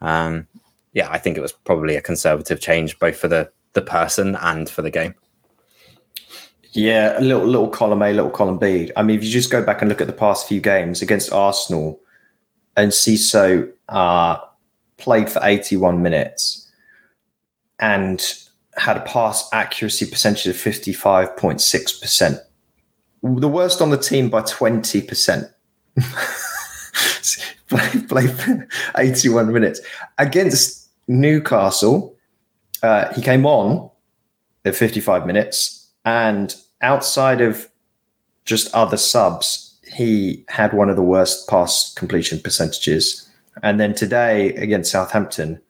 [0.00, 0.46] um,
[0.92, 4.68] yeah, I think it was probably a conservative change both for the the person and
[4.68, 5.14] for the game.
[6.74, 8.90] Yeah, a little little column A, little column B.
[8.96, 11.32] I mean, if you just go back and look at the past few games against
[11.32, 12.00] Arsenal,
[12.76, 14.38] Enciso uh,
[14.96, 16.68] played for 81 minutes
[17.78, 18.20] and
[18.76, 22.40] had a pass accuracy percentage of 55.6%.
[23.22, 25.48] The worst on the team by 20%.
[27.68, 28.26] played play
[28.98, 29.80] 81 minutes.
[30.18, 32.16] Against Newcastle,
[32.82, 33.90] uh, he came on
[34.64, 37.68] at 55 minutes and outside of
[38.44, 43.28] just other subs, he had one of the worst pass completion percentages.
[43.62, 45.60] And then today against Southampton,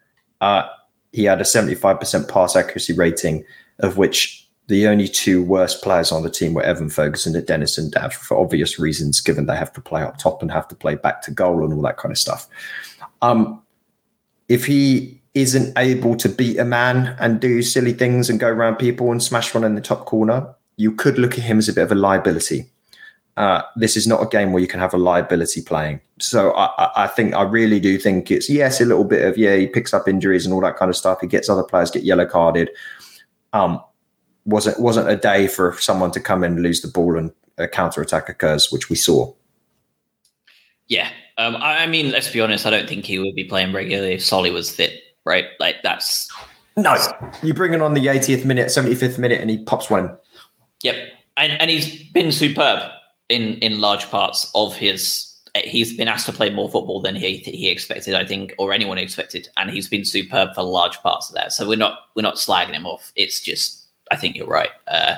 [0.41, 0.67] uh,
[1.12, 3.45] he had a 75% pass accuracy rating,
[3.79, 7.79] of which the only two worst players on the team were Evan Ferguson and Deniz
[7.79, 10.97] Undav for obvious reasons, given they have to play up top and have to play
[10.97, 12.49] back to goal and all that kind of stuff.
[13.23, 13.62] Um,
[14.49, 18.77] if he isn't able to beat a man and do silly things and go around
[18.77, 21.72] people and smash one in the top corner, you could look at him as a
[21.72, 22.66] bit of a liability.
[23.37, 26.01] Uh, this is not a game where you can have a liability playing.
[26.20, 29.57] So I, I, think I really do think it's yes, a little bit of yeah,
[29.57, 31.20] he picks up injuries and all that kind of stuff.
[31.20, 32.70] He gets other players get yellow carded.
[33.53, 33.83] Um,
[34.45, 38.03] wasn't wasn't a day for someone to come in, lose the ball, and a counter
[38.03, 39.33] attack occurs, which we saw.
[40.87, 42.66] Yeah, um, I, I, mean, let's be honest.
[42.66, 45.47] I don't think he would be playing regularly if Solly was fit, right?
[45.59, 46.31] Like that's
[46.77, 46.97] no.
[47.43, 50.16] You bring it on the 80th minute, 75th minute, and he pops one.
[50.85, 50.97] Yep,
[51.39, 52.91] and and he's been superb
[53.30, 55.30] in in large parts of his.
[55.57, 58.99] He's been asked to play more football than he he expected, I think, or anyone
[58.99, 61.53] expected, and he's been superb for large parts of that.
[61.53, 63.12] So we're not we're not slagging him off.
[63.16, 64.70] It's just I think you're right.
[64.87, 65.16] Uh,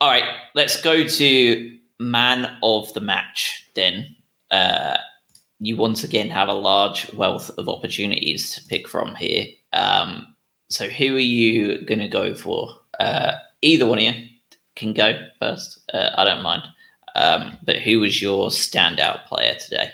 [0.00, 4.16] all right, let's go to man of the match then.
[4.50, 4.96] Uh,
[5.60, 9.46] you once again have a large wealth of opportunities to pick from here.
[9.72, 10.34] Um,
[10.68, 12.74] so who are you going to go for?
[13.00, 14.28] Uh, either one of you
[14.76, 15.80] can go first.
[15.92, 16.62] Uh, I don't mind.
[17.14, 19.90] Um, but who was your standout player today?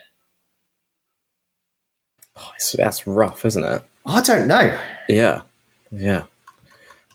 [2.37, 3.83] Oh, that's rough, isn't it?
[4.05, 4.79] I don't know.
[5.09, 5.43] Yeah,
[5.91, 6.25] yeah.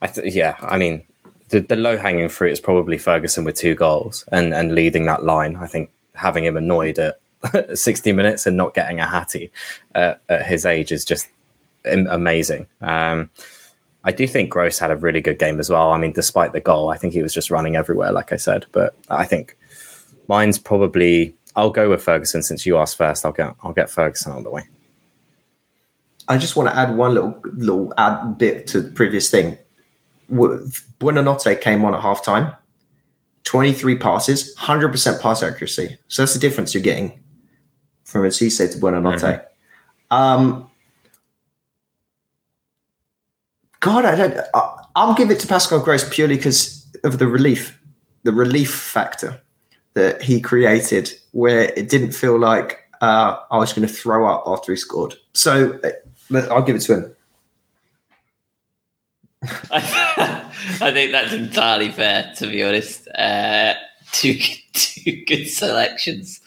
[0.01, 0.55] I th- yeah.
[0.61, 1.03] I mean,
[1.49, 5.23] the, the low hanging fruit is probably Ferguson with two goals and and leading that
[5.23, 5.57] line.
[5.57, 7.19] I think having him annoyed at
[7.77, 9.51] 60 minutes and not getting a hattie
[9.95, 11.27] uh, at his age is just
[11.85, 12.67] amazing.
[12.81, 13.29] Um,
[14.07, 15.91] I do think Gross had a really good game as well.
[15.91, 18.65] I mean, despite the goal, I think he was just running everywhere, like I said.
[18.71, 19.57] But I think
[20.29, 23.25] mine's probably I'll go with Ferguson since you asked first.
[23.25, 24.63] I'll get I'll get Ferguson on the way.
[26.29, 29.57] I just want to add one little little add bit to the previous thing.
[30.31, 32.55] Buonanotte came on at halftime,
[33.43, 35.97] 23 passes, 100% pass accuracy.
[36.07, 37.19] So that's the difference you're getting
[38.05, 39.19] from a Cisse to Buonanotte.
[39.19, 40.15] Mm-hmm.
[40.15, 40.69] Um,
[43.87, 44.37] God, I don't.
[44.97, 47.79] I'll give it to Pascal Gross purely because of the relief,
[48.23, 49.41] the relief factor
[49.93, 54.43] that he created, where it didn't feel like uh, I was going to throw up
[54.45, 55.15] after he scored.
[55.33, 57.15] So uh, I'll give it to him.
[59.71, 63.07] I think that's entirely fair, to be honest.
[63.07, 63.75] Uh,
[64.11, 64.37] two
[64.73, 66.41] two good selections.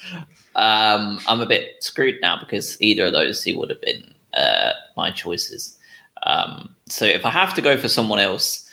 [0.56, 4.72] Um, I'm a bit screwed now because either of those he would have been uh,
[4.94, 5.78] my choices.
[6.24, 8.68] Um, so if I have to go for someone else,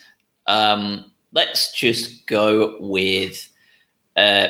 [0.47, 3.49] um, let's just go with
[4.15, 4.47] uh,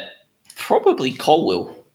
[0.55, 1.85] probably Colwill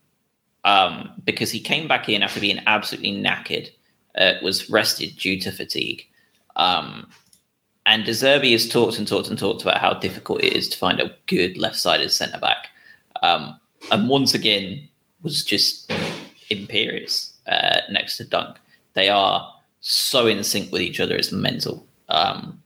[0.64, 3.70] um, because he came back in after being absolutely knackered,
[4.16, 6.07] uh, was rested due to fatigue.
[6.57, 7.09] Um,
[7.87, 10.79] and De Zerbi has talked and talked and talked about how difficult it is to
[10.79, 12.68] find a good left-sided centre back.
[13.23, 13.59] Um,
[13.91, 14.89] and once again,
[15.23, 15.93] was just
[16.51, 18.59] imperious uh, next to Dunk.
[18.95, 19.53] They are
[19.83, 21.87] so in sync with each other; it's mental.
[22.09, 22.62] Um,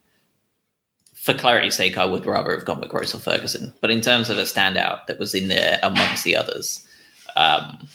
[1.14, 3.74] for clarity's sake, I would rather have gone with Gross or Ferguson.
[3.80, 6.86] But in terms of a standout that was in there amongst the others,
[7.34, 7.88] um,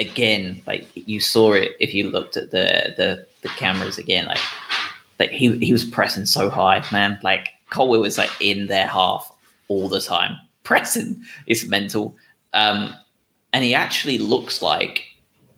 [0.00, 4.40] again, like you saw it if you looked at the the, the cameras again, like
[5.18, 7.18] like he he was pressing so high, man.
[7.22, 9.30] Like Colwill was like in their half
[9.68, 11.22] all the time, pressing.
[11.46, 12.16] It's mental.
[12.52, 12.94] Um,
[13.52, 15.04] and he actually looks like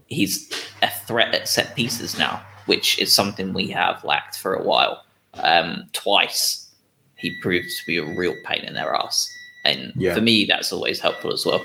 [0.06, 0.50] he's
[0.82, 5.04] a threat at set pieces now, which is something we have lacked for a while.
[5.34, 6.68] Um, twice
[7.16, 9.28] he proved to be a real pain in their ass,
[9.64, 10.14] and Yeah.
[10.14, 11.64] for me, that's always helpful as well.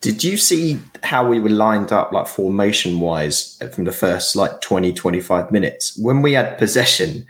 [0.00, 4.60] Did you see how we were lined up, like formation wise, from the first like
[4.60, 5.98] 20, 25 minutes?
[5.98, 7.26] When we had possession,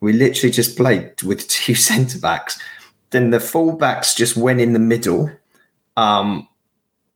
[0.00, 2.58] we literally just played with two centre backs.
[3.10, 5.30] Then the fullbacks just went in the middle.
[5.96, 6.48] Um,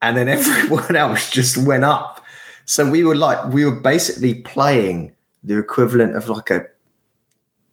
[0.03, 2.24] and then everyone else just went up.
[2.67, 6.67] So we were like, we were basically playing the equivalent of like a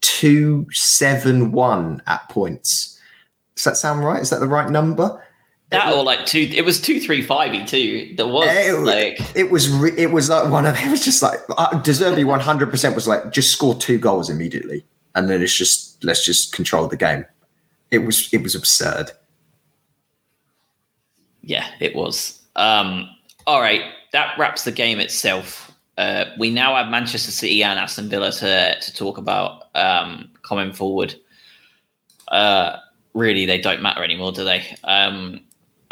[0.01, 2.99] 271 at points.
[3.55, 4.21] Does that sound right?
[4.21, 5.23] Is that the right number?
[5.69, 8.13] That or like two, it was two three five too.
[8.17, 11.23] There was It, like it was re- it was like one of it was just
[11.23, 14.83] like uh, De Zerbi one hundred percent was like just score two goals immediately
[15.15, 17.25] and then it's just let's just control the game.
[17.89, 19.11] It was it was absurd.
[21.41, 22.39] Yeah, it was.
[22.55, 23.09] Um,
[23.47, 23.81] all right,
[24.11, 25.71] that wraps the game itself.
[25.97, 30.73] Uh, we now have Manchester City and Aston Villa to to talk about um, coming
[30.73, 31.15] forward.
[32.29, 32.77] Uh,
[33.13, 34.63] really, they don't matter anymore, do they?
[34.83, 35.41] Um,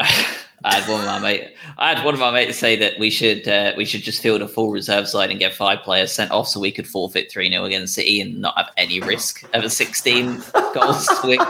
[0.62, 1.54] I had one of my mate.
[1.78, 4.42] I had one of my mates say that we should uh, we should just field
[4.42, 7.50] a full reserve side and get five players sent off so we could forfeit three
[7.50, 10.42] 0 against City and not have any risk of a sixteen
[10.74, 11.40] goal swing,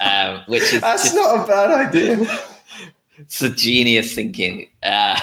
[0.00, 2.26] um, which is just- not a bad idea.
[3.18, 4.68] it's a genius thinking.
[4.82, 5.18] Uh,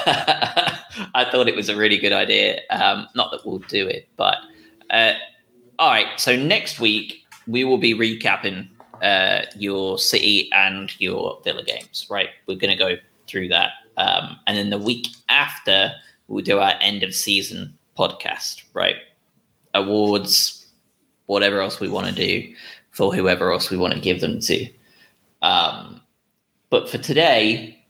[1.14, 2.62] I thought it was a really good idea.
[2.70, 4.38] Um, not that we'll do it, but
[4.89, 5.14] uh,
[5.80, 6.07] all right.
[6.20, 8.70] So next week we will be recapping
[9.01, 12.07] uh, your City and your Villa games.
[12.09, 12.95] Right, we're going to go
[13.28, 15.93] through that, um, and then the week after
[16.28, 18.64] we'll do our end of season podcast.
[18.74, 18.97] Right,
[19.74, 20.68] awards,
[21.26, 22.53] whatever else we want to do
[22.91, 24.68] for whoever else we want to give them to.
[25.41, 26.01] Um,
[26.70, 27.81] but for today,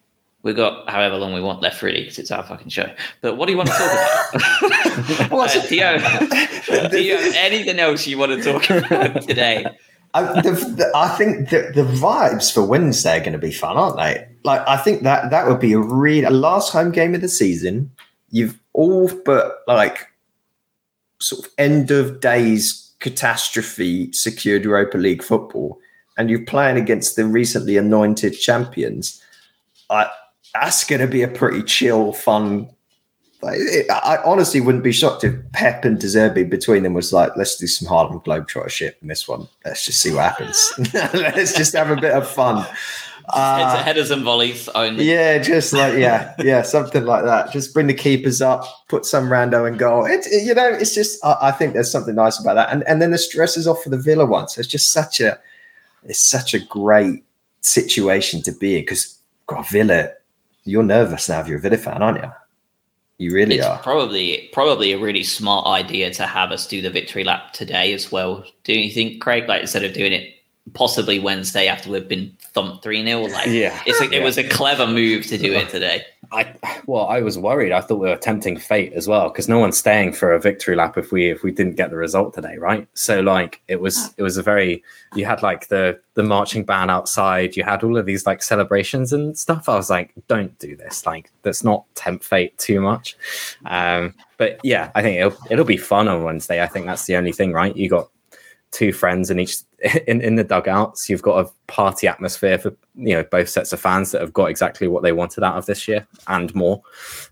[0.44, 2.92] we've got however long we want left, really, because it's our fucking show.
[3.22, 5.32] But what do you want to talk about?
[5.32, 9.22] What's- Uh, do, you have, do you have anything else you want to talk about
[9.24, 9.66] today?
[10.14, 13.78] I, the, the, I think the, the vibes for Wednesday are going to be fun,
[13.78, 14.28] aren't they?
[14.44, 17.30] Like, I think that that would be a real a last home game of the
[17.30, 17.92] season.
[18.30, 20.08] You've all but like
[21.20, 25.80] sort of end of days catastrophe secured Europa League football,
[26.18, 29.22] and you're playing against the recently anointed champions.
[29.90, 30.10] I,
[30.54, 32.70] that's going to be a pretty chill, fun.
[33.42, 37.12] Like, it, I honestly wouldn't be shocked if Pep and De Zerbi between them was
[37.12, 39.48] like, let's do some Harlem Globetrotter shit in this one.
[39.66, 40.74] Let's just see what happens.
[40.94, 42.60] let's just have a bit of fun.
[42.60, 45.06] it's Uh, a headers and volleys only.
[45.10, 47.52] yeah, just like yeah, yeah, something like that.
[47.52, 50.06] Just bring the keepers up, put some rando in goal.
[50.06, 52.84] It, it- you know, it's just I, I think there's something nice about that, and
[52.88, 54.50] and then the stress is off for the Villa one.
[54.50, 55.40] So it's just such a
[56.04, 57.24] it's such a great
[57.62, 60.10] situation to be in because God, Villa,
[60.64, 62.32] you're nervous now if you're a Villa fan, aren't you?
[63.18, 63.78] You really It's are.
[63.80, 68.12] probably probably a really smart idea to have us do the victory lap today as
[68.12, 68.44] well.
[68.64, 69.48] Do you think, Craig?
[69.48, 70.34] Like instead of doing it
[70.74, 73.80] possibly Wednesday after we've been thumped three 0 like Yeah.
[73.86, 76.04] it's a, it was a clever move to do it today.
[76.32, 76.56] I
[76.86, 77.72] well, I was worried.
[77.72, 80.76] I thought we were tempting fate as well because no one's staying for a victory
[80.76, 82.88] lap if we if we didn't get the result today, right?
[82.94, 86.90] So like it was it was a very you had like the the marching band
[86.90, 89.68] outside, you had all of these like celebrations and stuff.
[89.68, 91.06] I was like, don't do this.
[91.06, 93.18] Like let's not tempt fate too much.
[93.66, 96.64] Um, but yeah, I think it'll it'll be fun on Wednesday.
[96.64, 97.76] I think that's the only thing, right?
[97.76, 98.10] You got
[98.72, 99.58] two friends in each
[100.08, 101.10] in, in the dugouts.
[101.10, 104.50] You've got a party atmosphere for you know both sets of fans that have got
[104.50, 106.82] exactly what they wanted out of this year and more.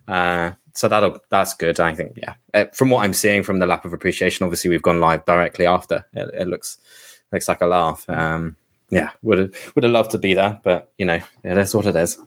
[0.08, 1.80] Uh, so that'll that's good.
[1.80, 2.36] I think yeah.
[2.54, 5.66] Uh, from what I'm seeing from the lap of appreciation, obviously we've gone live directly
[5.66, 6.06] after.
[6.14, 6.78] It, it looks
[7.32, 8.10] looks like a laugh.
[8.10, 8.56] Um,
[8.90, 11.86] yeah, would have would have loved to be there, but you know it is what
[11.86, 12.18] it is.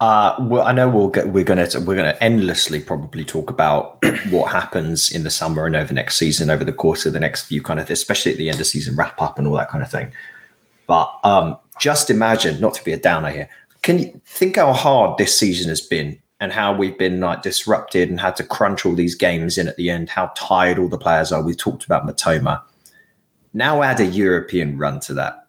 [0.00, 3.98] Uh, well, I know we'll get, we're gonna we're gonna endlessly probably talk about
[4.30, 7.46] what happens in the summer and over next season, over the course of the next
[7.46, 9.82] few kind of, especially at the end of season wrap up and all that kind
[9.82, 10.12] of thing.
[10.86, 13.48] But um, just imagine, not to be a downer here,
[13.82, 18.08] can you think how hard this season has been and how we've been like disrupted
[18.08, 20.10] and had to crunch all these games in at the end?
[20.10, 21.42] How tired all the players are.
[21.42, 22.62] We talked about Mitoma.
[23.52, 25.48] Now add a European run to that,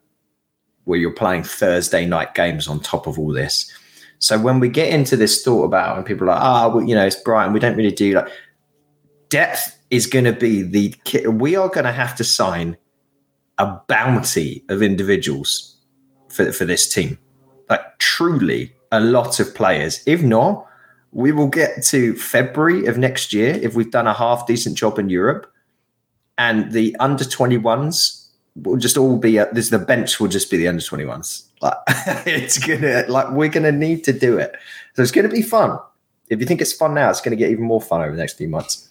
[0.85, 3.71] where you're playing Thursday night games on top of all this.
[4.19, 6.93] So when we get into this thought about when people are like, ah, well, you
[6.93, 8.29] know, it's Brighton, we don't really do like
[9.29, 10.93] depth is going to be the
[11.29, 12.77] we are going to have to sign
[13.57, 15.77] a bounty of individuals
[16.29, 17.17] for for this team,
[17.69, 20.01] like truly a lot of players.
[20.05, 20.65] If not,
[21.11, 24.99] we will get to February of next year if we've done a half decent job
[24.99, 25.51] in Europe,
[26.37, 29.39] and the under twenty ones will just all be.
[29.39, 31.48] Uh, this the bench will just be the under twenty ones.
[31.61, 31.75] Like
[32.25, 34.55] it's gonna like we're gonna need to do it.
[34.95, 35.77] So it's gonna be fun.
[36.29, 38.37] If you think it's fun now, it's gonna get even more fun over the next
[38.37, 38.89] few months.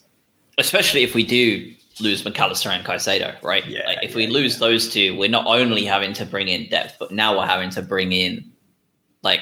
[0.57, 3.65] Especially if we do lose Mac Allister and Caicedo, right?
[3.65, 4.67] Yeah, like if yeah, we lose yeah.
[4.67, 7.81] those two, we're not only having to bring in depth, but now we're having to
[7.81, 8.51] bring in
[9.21, 9.41] like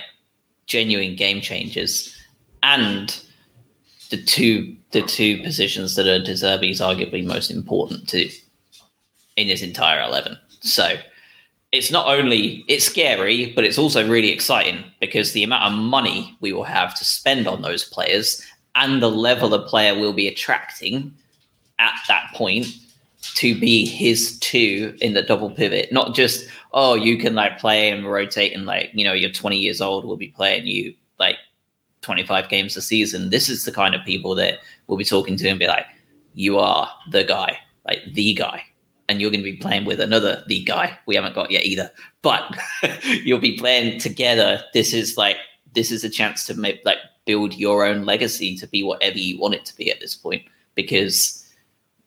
[0.66, 2.16] genuine game changers
[2.64, 3.22] and
[4.10, 8.30] the two the two positions that are De Zerbi's arguably most important to
[9.36, 10.38] in his entire eleven.
[10.62, 10.96] So
[11.78, 16.36] it's not only it's scary, but it's also really exciting because the amount of money
[16.42, 18.44] we will have to spend on those players
[18.76, 21.14] and the level of player we'll be attracting
[21.78, 22.66] at that point
[23.36, 27.90] to be his two in the double pivot, not just oh you can like play
[27.92, 31.38] and rotate and like you know you're 20 years old, we'll be playing you like
[32.02, 33.30] 25 games a season.
[33.30, 35.86] This is the kind of people that we'll be talking to and be like,
[36.34, 38.64] you are the guy, like the guy
[39.10, 41.90] and you're going to be playing with another the guy we haven't got yet either.
[42.22, 42.58] But
[43.04, 44.64] you'll be playing together.
[44.74, 45.38] This is like
[45.74, 49.40] this is a chance to make like build your own legacy to be whatever you
[49.40, 50.44] want it to be at this point
[50.76, 51.46] because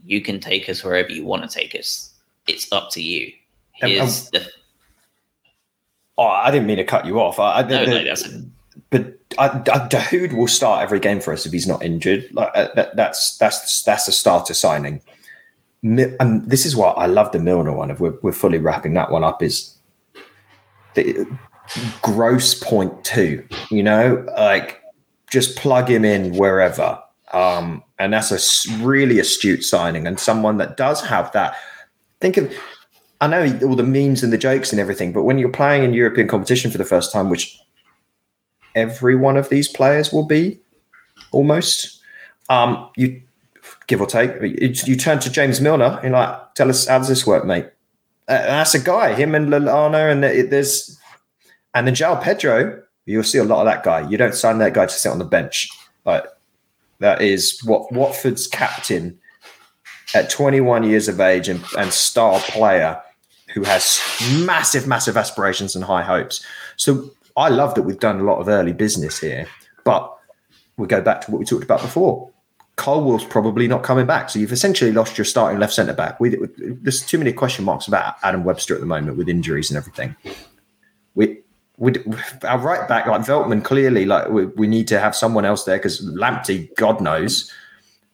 [0.04, 2.12] you can take us wherever you want to take us.
[2.46, 3.32] It's up to you.
[3.72, 4.50] Here's um, um, the
[6.18, 7.38] oh i didn't mean to cut you off.
[7.38, 8.14] I, no, the, no,
[8.90, 12.28] but I, I, Dahoud will start every game for us if he's not injured.
[12.32, 15.00] Like uh, that, that's that's that's a starter signing
[15.82, 17.90] and this is what I love the Milner one.
[17.90, 19.76] If we're, we're fully wrapping that one up, is
[20.94, 21.26] the
[22.02, 23.46] Gross point two.
[23.70, 24.80] You know, like
[25.30, 27.00] just plug him in wherever.
[27.32, 31.54] Um, and that's a really astute signing and someone that does have that.
[32.20, 32.52] Think of,
[33.20, 35.94] I know all the memes and the jokes and everything, but when you're playing in
[35.94, 37.56] European competition for the first time, which
[38.74, 40.60] every one of these players will be
[41.30, 42.00] almost,
[42.48, 43.22] um, you
[43.90, 44.40] give or take.
[44.86, 47.66] You turn to James Milner and like, tell us how does this work, mate?
[48.28, 49.14] Uh, that's a guy.
[49.14, 50.98] Him and Lallana, and there's
[51.74, 52.82] and then João Pedro.
[53.04, 54.08] You'll see a lot of that guy.
[54.08, 55.68] You don't sign that guy to sit on the bench.
[56.04, 56.24] Like
[57.00, 59.18] that is what Watford's captain
[60.14, 63.00] at 21 years of age and, and star player
[63.54, 64.00] who has
[64.44, 66.44] massive, massive aspirations and high hopes.
[66.76, 69.48] So I love that we've done a lot of early business here,
[69.84, 70.16] but
[70.76, 72.30] we go back to what we talked about before.
[72.76, 74.30] Colwill's probably not coming back.
[74.30, 76.18] So you've essentially lost your starting left centre back.
[76.20, 80.16] There's too many question marks about Adam Webster at the moment with injuries and everything.
[81.14, 81.40] We,
[81.76, 81.92] we
[82.44, 85.78] our right back like Veltman clearly like we, we need to have someone else there
[85.78, 87.52] because Lamptey, God knows.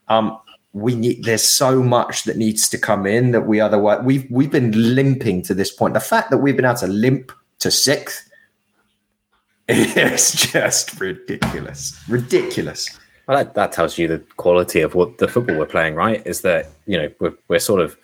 [0.08, 0.38] Um,
[0.72, 4.50] we need there's so much that needs to come in that we otherwise we've we've
[4.50, 5.94] been limping to this point.
[5.94, 8.28] The fact that we've been able to limp to sixth
[9.68, 11.98] is just ridiculous.
[12.08, 12.98] Ridiculous.
[13.26, 16.22] Well, that, that tells you the quality of what the football we're playing, right?
[16.24, 17.96] Is that you know we're, we're sort of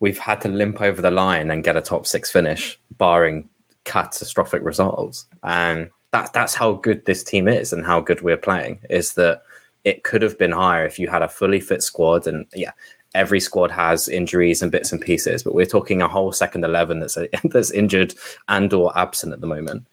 [0.00, 3.48] we've had to limp over the line and get a top six finish, barring
[3.84, 8.80] catastrophic results, and that that's how good this team is and how good we're playing.
[8.90, 9.42] Is that
[9.84, 12.72] it could have been higher if you had a fully fit squad, and yeah,
[13.14, 16.98] every squad has injuries and bits and pieces, but we're talking a whole second eleven
[16.98, 18.12] that's a, that's injured
[18.48, 19.86] and or absent at the moment.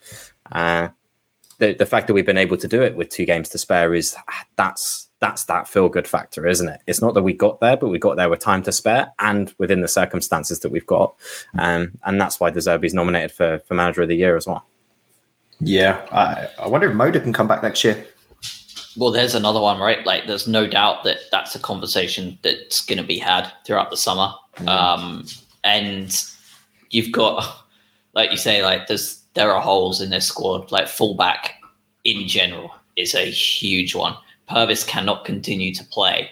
[0.51, 0.89] Uh,
[1.60, 3.93] the, the fact that we've been able to do it with two games to spare
[3.93, 4.16] is
[4.56, 6.82] that's that's that feel good factor, isn't it?
[6.88, 9.53] It's not that we got there, but we got there with time to spare and
[9.58, 11.16] within the circumstances that we've got,
[11.58, 14.66] um, and that's why De Zerbi's nominated for for manager of the year as well.
[15.60, 18.06] Yeah, I, I wonder if Moder can come back next year.
[18.97, 20.06] Well, there's another one, right?
[20.06, 23.97] Like, there's no doubt that that's a conversation that's going to be had throughout the
[23.97, 24.34] summer.
[24.58, 24.68] Mm.
[24.70, 25.26] Um,
[25.66, 26.26] and
[26.91, 27.66] you've got,
[28.14, 30.71] like you say, like there's there are holes in this squad.
[30.71, 31.61] Like fullback
[32.03, 34.15] in general is a huge one.
[34.49, 36.29] Pervis cannot continue to play.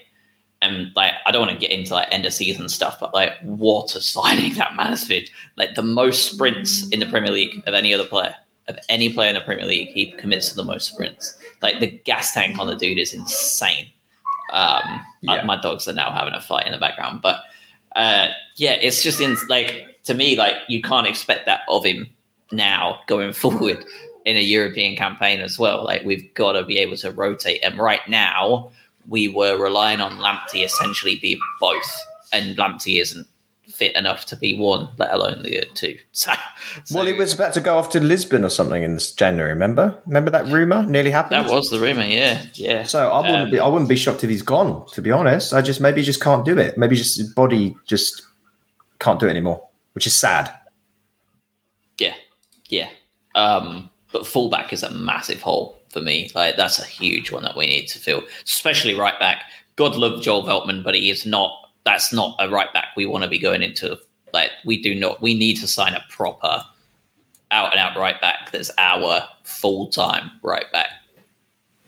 [0.61, 3.33] And like I don't want to get into like end of season stuff, but like
[3.41, 5.29] what a signing that Mansfield.
[5.57, 8.33] Like the most sprints in the Premier League of any other player.
[8.69, 11.37] Of any player in the Premier League, he commits to the most sprints.
[11.61, 13.87] Like the gas tank on the dude is insane.
[14.53, 15.01] Um, yeah.
[15.21, 17.41] my, my, dogs are now having a fight in the background, but
[17.97, 22.07] uh, yeah, it's just in like to me, like you can't expect that of him
[22.53, 23.85] now going forward
[24.25, 25.83] in a European campaign as well.
[25.83, 27.61] Like we've got to be able to rotate.
[27.63, 28.71] And right now,
[29.07, 31.99] we were relying on Lamptey essentially be both,
[32.31, 33.27] and Lamptey isn't
[33.69, 35.97] fit enough to be one, let alone the two.
[36.11, 36.31] So,
[36.85, 39.51] so well, he was about to go off to Lisbon or something in this January.
[39.51, 39.97] Remember?
[40.05, 41.45] Remember that rumor nearly happened.
[41.45, 42.05] That was the rumor.
[42.05, 42.83] Yeah, yeah.
[42.83, 43.59] So I wouldn't um, be.
[43.59, 44.85] I wouldn't be shocked if he's gone.
[44.93, 46.77] To be honest, I just maybe just can't do it.
[46.77, 48.21] Maybe just his body just
[48.99, 50.53] can't do it anymore, which is sad.
[52.74, 52.89] Yeah.
[53.36, 56.32] Um, but fullback is a massive hole for me.
[56.34, 59.43] Like that's a huge one that we need to fill, especially right back.
[59.76, 61.59] God love Joel Veltman, but he is not.
[61.86, 63.97] That's not a right back we want to be going into.
[64.34, 65.21] Like we do not.
[65.21, 66.63] We need to sign a proper
[67.51, 68.51] out and out right back.
[68.51, 70.89] That's our full time right back.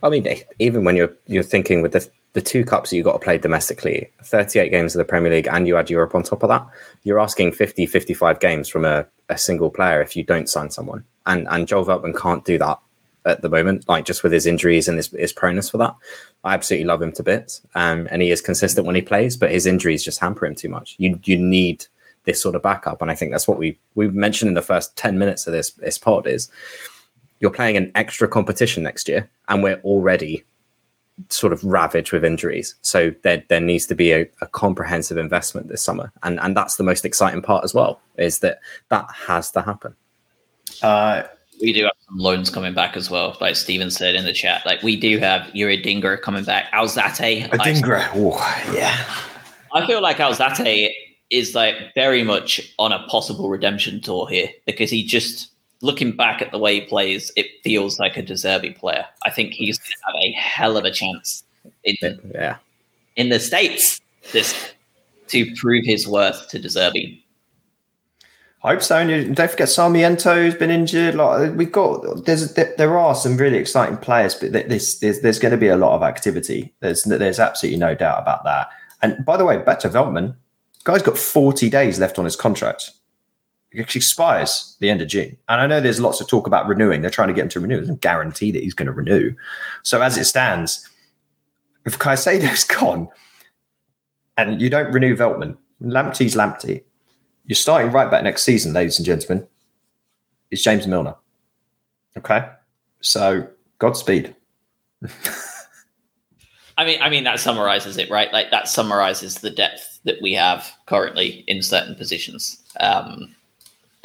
[0.03, 0.27] I mean,
[0.59, 4.11] even when you're you're thinking with the the two cups you got to play domestically,
[4.21, 6.67] 38 games of the Premier League, and you add Europe on top of that,
[7.03, 11.05] you're asking 50, 55 games from a, a single player if you don't sign someone.
[11.25, 12.77] And and Joel Veltman can't do that
[13.23, 15.95] at the moment, like just with his injuries and his, his proneness for that.
[16.43, 19.49] I absolutely love him to bits, um, and he is consistent when he plays, but
[19.49, 20.95] his injuries just hamper him too much.
[20.97, 21.85] You you need
[22.25, 24.97] this sort of backup, and I think that's what we we mentioned in the first
[24.97, 26.49] ten minutes of this this pod is
[27.39, 30.43] you're playing an extra competition next year, and we're already
[31.29, 32.75] sort of ravaged with injuries.
[32.81, 36.75] So there there needs to be a, a comprehensive investment this summer, and and that's
[36.75, 38.59] the most exciting part as well is that
[38.89, 39.95] that has to happen.
[40.81, 41.23] Uh,
[41.61, 44.65] we do have some loans coming back as well, like Steven said in the chat.
[44.65, 46.71] Like we do have Yuri Dinger coming back.
[46.73, 47.49] Alzate.
[47.49, 48.37] Adingra, oh,
[48.73, 49.05] yeah.
[49.73, 50.91] I feel like Alzate
[51.29, 55.51] is like very much on a possible redemption tour here because he just
[55.81, 59.05] looking back at the way he plays, it feels like a De Zerbi player.
[59.25, 61.43] I think he's going to have a hell of a chance
[61.83, 61.95] in
[62.33, 62.57] yeah
[63.15, 64.01] in the states
[64.31, 64.73] this
[65.27, 67.21] to prove his worth to De Zerbi.
[68.63, 68.97] I hope so.
[68.97, 71.13] And don't forget, Sarmiento's been injured.
[71.13, 75.51] Like we've got, there's there are some really exciting players, but there's there's, there's going
[75.51, 76.73] to be a lot of activity.
[76.79, 78.69] There's there's absolutely no doubt about that.
[79.03, 80.35] And by the way, back to Veltman,
[80.83, 82.91] guy's got 40 days left on his contract.
[83.77, 85.37] It expires the end of June.
[85.49, 87.01] And I know there's lots of talk about renewing.
[87.01, 87.77] They're trying to get him to renew.
[87.77, 89.33] It doesn't guarantee that he's going to renew.
[89.83, 90.89] So as it stands,
[91.85, 93.09] if Caicedo's gone
[94.37, 96.83] and you don't renew Veltman, Lamptey's Lamptey,
[97.45, 99.47] you're starting right back next season, ladies and gentlemen,
[100.49, 101.15] It's James Milner.
[102.17, 102.47] Okay.
[103.01, 103.47] So
[103.79, 104.35] Godspeed.
[106.77, 108.31] I mean, I mean that summarizes it, right?
[108.33, 112.61] Like that summarizes the depth that we have currently in certain positions.
[112.79, 113.35] Um,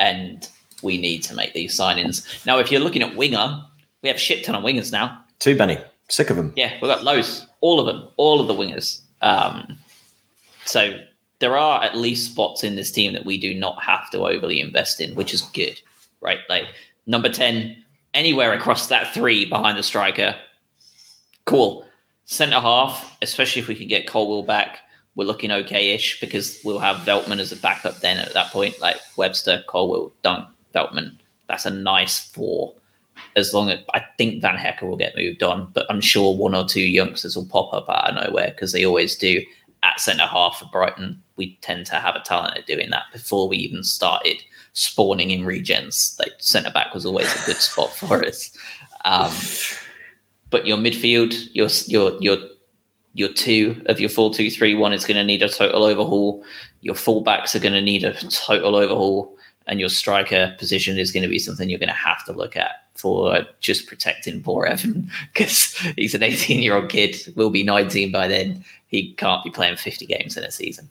[0.00, 0.48] and
[0.82, 2.44] we need to make these signings.
[2.46, 3.62] Now, if you're looking at winger,
[4.02, 5.22] we have shit ton of wingers now.
[5.38, 5.78] Too many.
[6.08, 6.52] Sick of them.
[6.56, 7.46] Yeah, we've got loads.
[7.60, 8.08] All of them.
[8.16, 9.02] All of the wingers.
[9.20, 9.78] Um,
[10.64, 10.98] so
[11.38, 14.60] there are at least spots in this team that we do not have to overly
[14.60, 15.80] invest in, which is good,
[16.20, 16.40] right?
[16.48, 16.64] Like
[17.06, 17.76] number 10,
[18.14, 20.34] anywhere across that three behind the striker,
[21.44, 21.86] cool.
[22.24, 24.78] Centre half, especially if we can get Colwill back,
[25.20, 28.96] we're looking okay-ish because we'll have Veltman as a backup then at that point, like
[29.16, 31.14] Webster, Colwill, Dunk, Veltman.
[31.46, 32.72] That's a nice four.
[33.36, 36.54] As long as I think Van Hecke will get moved on, but I'm sure one
[36.54, 39.44] or two youngsters will pop up out of nowhere because they always do
[39.82, 41.22] at centre half for Brighton.
[41.36, 44.42] We tend to have a talent at doing that before we even started
[44.72, 46.18] spawning in regens.
[46.18, 48.56] Like centre back was always a good spot for us.
[49.04, 49.34] Um,
[50.48, 52.38] but your midfield, your your your
[53.14, 56.44] your two of your four two three one is going to need a total overhaul.
[56.80, 61.22] Your fullbacks are going to need a total overhaul, and your striker position is going
[61.22, 65.10] to be something you're going to have to look at for just protecting poor Evan
[65.32, 68.64] because he's an 18 year old kid, will be 19 by then.
[68.88, 70.88] He can't be playing 50 games in a season.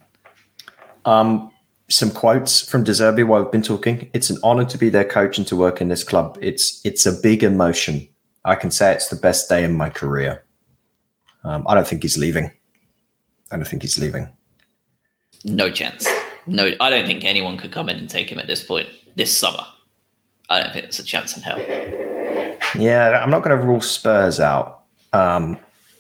[1.06, 1.52] Um,
[1.90, 4.10] some quotes from De Zerbi while we've been talking.
[4.14, 6.38] It's an honor to be their coach and to work in this club.
[6.42, 8.08] It's it's a big emotion.
[8.46, 10.44] I can say it's the best day in my career.
[11.44, 12.52] Um, I don't think he's leaving.
[13.52, 14.30] I don't think he's leaving.
[15.46, 16.08] No chance.
[16.46, 19.36] No, I don't think anyone could come in and take him at this point this
[19.36, 19.66] summer.
[20.50, 21.60] I don't think there's a chance in hell.
[22.76, 24.82] Yeah, I'm not going to rule Spurs out.
[25.14, 25.58] Um,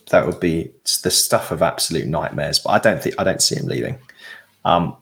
[0.09, 0.71] that would be
[1.03, 2.59] the stuff of absolute nightmares.
[2.59, 3.97] But I don't think I don't see him leaving.
[4.65, 4.95] Um,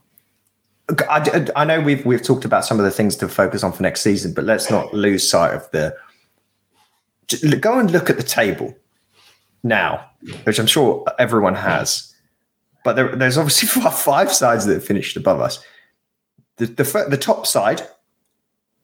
[1.09, 3.84] I, I know we've we've talked about some of the things to focus on for
[3.84, 5.95] next season, but let's not lose sight of the.
[7.59, 8.73] Go and look at the table
[9.68, 10.10] now,
[10.44, 12.14] which I'm sure everyone has.
[12.84, 15.64] But there, there's obviously five sides that finished above us.
[16.57, 17.81] The, the, the top side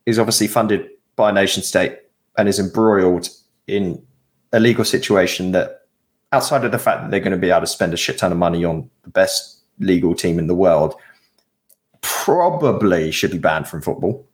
[0.06, 2.00] is obviously funded by a nation state
[2.38, 3.30] and is embroiled
[3.68, 4.04] in
[4.52, 5.82] a legal situation that,
[6.32, 8.32] outside of the fact that they're going to be able to spend a shit ton
[8.32, 10.96] of money on the best legal team in the world,
[12.02, 14.28] probably should be banned from football.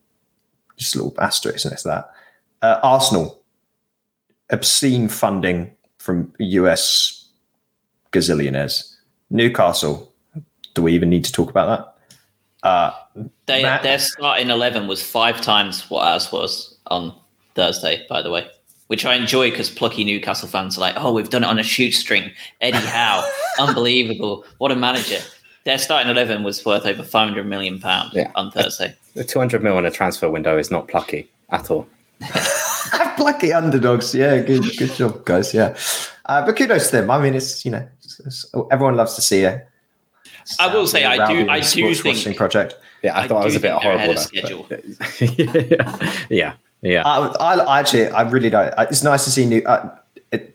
[0.78, 2.12] Just a little asterisk next to that.
[2.62, 3.42] Uh, Arsenal,
[4.50, 5.76] obscene funding
[6.10, 7.28] from US
[8.12, 8.96] gazillionaires.
[9.30, 10.12] Newcastle,
[10.74, 11.68] do we even need to talk about
[12.64, 12.68] that?
[12.68, 12.92] Uh,
[13.46, 17.14] They, Matt- their starting eleven was five times what ours was on
[17.54, 18.08] Thursday.
[18.10, 18.48] By the way,
[18.88, 21.64] which I enjoy because plucky Newcastle fans are like, "Oh, we've done it on a
[21.64, 23.24] shoestring." Eddie Howe,
[23.60, 24.46] unbelievable!
[24.58, 25.20] What a manager!
[25.66, 28.32] Their starting eleven was worth over five hundred million pounds Yeah.
[28.34, 28.96] on Thursday.
[29.14, 31.88] The 200 mil in a transfer window is not plucky at all.
[33.20, 34.16] Plucky underdogs.
[34.16, 35.54] Yeah, good, good job, guys.
[35.54, 35.76] Yeah,
[36.26, 37.12] uh, but kudos to them.
[37.12, 39.68] I mean, it's you know, it's, it's- everyone loves to see it.
[40.60, 42.76] I will say, I do- I do think- project.
[43.04, 44.22] Yeah, I, I thought I was a bit think ahead horrible.
[44.22, 44.68] of
[45.38, 47.04] there, but- yeah, yeah.
[47.06, 48.74] I, I, I actually, I really don't.
[48.90, 49.96] It's nice to see new uh,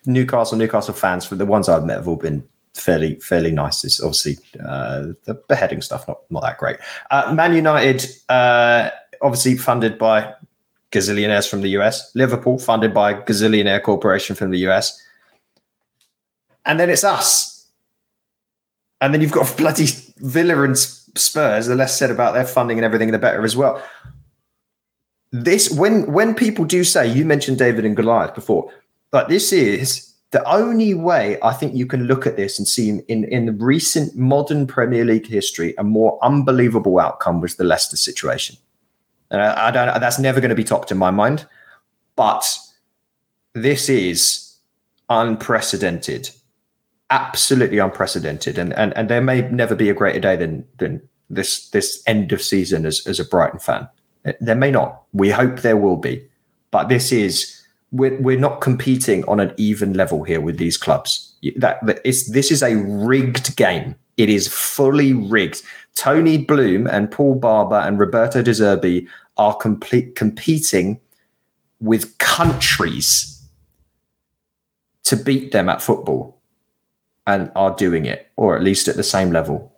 [0.07, 1.25] Newcastle, Newcastle fans.
[1.25, 3.85] For the ones I've met, have all been fairly, fairly nice.
[3.85, 6.77] It's obviously uh, the beheading stuff not not that great.
[7.11, 8.91] Uh, Man United, uh,
[9.23, 10.35] obviously funded by
[10.95, 12.11] gazillionaires from the US.
[12.15, 15.01] Liverpool, funded by a gazillionaire corporation from the US.
[16.65, 17.67] And then it's us.
[19.01, 19.87] And then you've got bloody
[20.19, 21.67] Villa and Spurs.
[21.67, 23.83] The less said about their funding and everything, the better as well
[25.35, 28.71] this when when people do say you mentioned David and Goliath before,
[29.11, 32.89] but this is the only way I think you can look at this and see
[33.09, 37.97] in, in the recent modern Premier League history a more unbelievable outcome was the Leicester
[37.97, 38.57] situation.
[39.35, 41.45] And I, I don't that's never going to be topped in my mind,
[42.15, 42.47] but
[43.53, 44.57] this is
[45.11, 46.31] unprecedented,
[47.11, 51.69] absolutely unprecedented, and and and there may never be a greater day than than this
[51.71, 53.89] this end of season as as a Brighton fan.
[54.41, 55.03] There may not.
[55.13, 56.25] We hope there will be,
[56.71, 61.35] but this is we're we're not competing on an even level here with these clubs.
[61.57, 63.97] That, that is this is a rigged game.
[64.17, 65.63] It is fully rigged.
[65.97, 71.01] Tony Bloom and Paul Barber and Roberto De Zerbi are complete competing
[71.81, 73.43] with countries
[75.05, 76.41] to beat them at football,
[77.27, 79.71] and are doing it, or at least at the same level.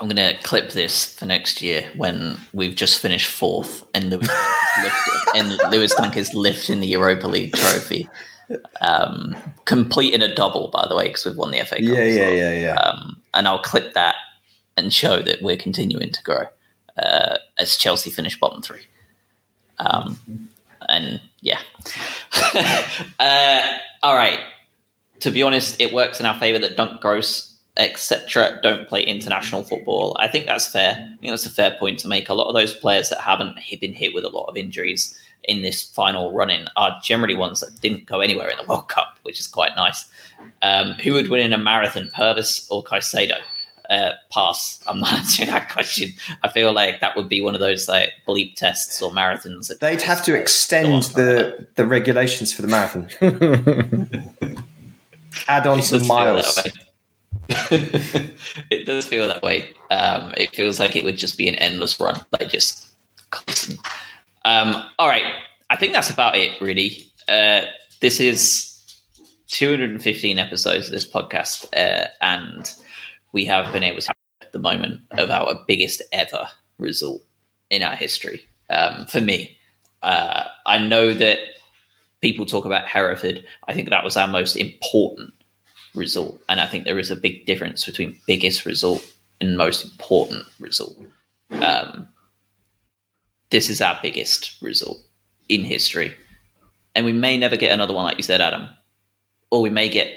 [0.00, 4.28] I'm going to clip this for next year when we've just finished fourth and Lewis,
[5.34, 8.08] and Lewis Dunk is lifting the Europa League trophy.
[8.80, 11.80] Um, completing a double, by the way, because we've won the FA Cup.
[11.80, 12.34] Yeah, yeah, well.
[12.34, 12.74] yeah, yeah.
[12.74, 14.16] Um, and I'll clip that
[14.76, 16.46] and show that we're continuing to grow
[16.98, 18.82] uh, as Chelsea finish bottom three.
[19.78, 20.18] Um,
[20.88, 21.60] and yeah.
[23.20, 24.40] uh, all right.
[25.20, 29.62] To be honest, it works in our favor that Dunk Gross, etc., don't play international
[29.62, 30.16] football.
[30.18, 30.92] I think that's fair.
[30.92, 32.28] I think that's a fair point to make.
[32.28, 35.62] A lot of those players that haven't been hit with a lot of injuries in
[35.62, 39.40] this final running are generally ones that didn't go anywhere in the World Cup, which
[39.40, 40.06] is quite nice.
[40.62, 43.38] Um, who would win in a marathon, Pervis or Caicedo?
[43.92, 44.82] Uh, pass.
[44.86, 46.14] I'm not answering that question.
[46.42, 49.68] I feel like that would be one of those like bleep tests or marathons.
[49.68, 53.08] that- They'd have to extend the the regulations for the marathon.
[55.48, 56.58] Add on It some miles.
[57.50, 59.70] it does feel that way.
[59.90, 62.86] Um, it feels like it would just be an endless run, like just
[63.30, 63.78] constant.
[64.46, 65.34] Um, all right,
[65.70, 66.58] I think that's about it.
[66.60, 67.62] Really, uh,
[68.00, 68.72] this is
[69.48, 72.72] 215 episodes of this podcast, uh, and
[73.32, 76.48] we have been able to have the moment of our biggest ever
[76.78, 77.22] result
[77.70, 78.46] in our history.
[78.70, 79.56] Um, for me,
[80.02, 81.38] uh, I know that
[82.20, 83.44] people talk about Hereford.
[83.68, 85.32] I think that was our most important
[85.94, 86.40] result.
[86.48, 89.04] And I think there is a big difference between biggest result
[89.40, 90.96] and most important result.
[91.50, 92.08] Um,
[93.50, 94.98] this is our biggest result
[95.48, 96.16] in history.
[96.94, 98.68] And we may never get another one, like you said, Adam,
[99.50, 100.12] or we may get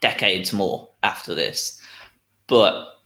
[0.00, 1.77] decades more after this.
[2.48, 2.98] But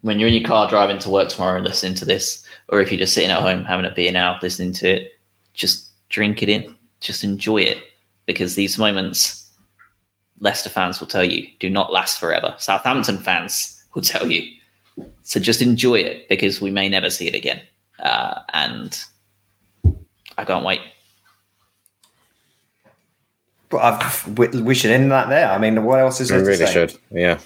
[0.00, 2.90] when you're in your car driving to work tomorrow and listening to this, or if
[2.90, 5.12] you're just sitting at home having a beer now, listening to it,
[5.52, 7.78] just drink it in, just enjoy it
[8.26, 9.50] because these moments
[10.40, 12.54] Leicester fans will tell you do not last forever.
[12.58, 14.50] Southampton fans will tell you.
[15.22, 17.60] So just enjoy it because we may never see it again.
[17.98, 18.98] Uh, and
[20.36, 20.80] I can't wait.
[23.70, 25.50] But I've, we, we should end that there.
[25.50, 26.72] I mean, what else is We there to really say?
[26.72, 26.98] should.
[27.10, 27.38] Yeah.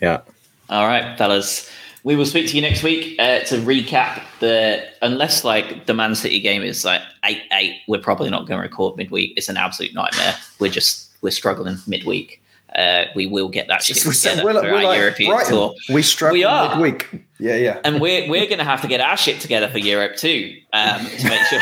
[0.00, 0.20] Yeah.
[0.70, 1.70] All right, fellas.
[2.04, 4.84] We will speak to you next week uh, to recap the.
[5.02, 8.62] Unless like the Man City game is like eight eight, we're probably not going to
[8.62, 9.32] record midweek.
[9.36, 10.34] It's an absolute nightmare.
[10.58, 12.42] We're just we're struggling midweek.
[12.74, 15.52] Uh, we will get that shit We're, together we're, for we're our like European Brighton.
[15.52, 15.74] tour.
[15.90, 16.70] We struggle We are.
[16.74, 17.08] midweek.
[17.38, 17.80] Yeah, yeah.
[17.84, 21.06] and we're we're going to have to get our shit together for Europe too um,
[21.06, 21.60] to make sure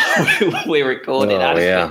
[0.67, 1.89] we're recorded Oh, yeah.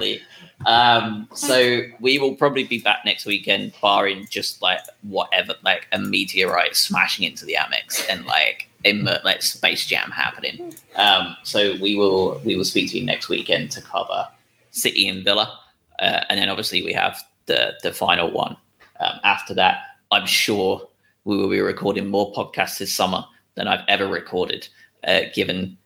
[0.65, 1.07] Adequately.
[1.07, 5.99] Um, so we will probably be back next weekend, barring just like whatever, like a
[5.99, 10.73] meteorite smashing into the Amex and like a mer- like Space Jam happening.
[10.95, 14.27] Um, so we will we will speak to you next weekend to cover
[14.71, 15.59] City and Villa,
[15.99, 18.55] uh, and then obviously we have the the final one.
[18.99, 19.81] Um, after that,
[20.11, 20.87] I'm sure
[21.23, 23.25] we will be recording more podcasts this summer
[23.55, 24.67] than I've ever recorded
[25.07, 25.77] uh, given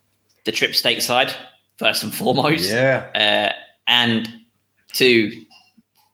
[0.45, 1.33] the trip stateside
[1.77, 3.07] first and foremost, Yeah.
[3.15, 3.53] uh,
[3.87, 4.29] and
[4.95, 5.45] two,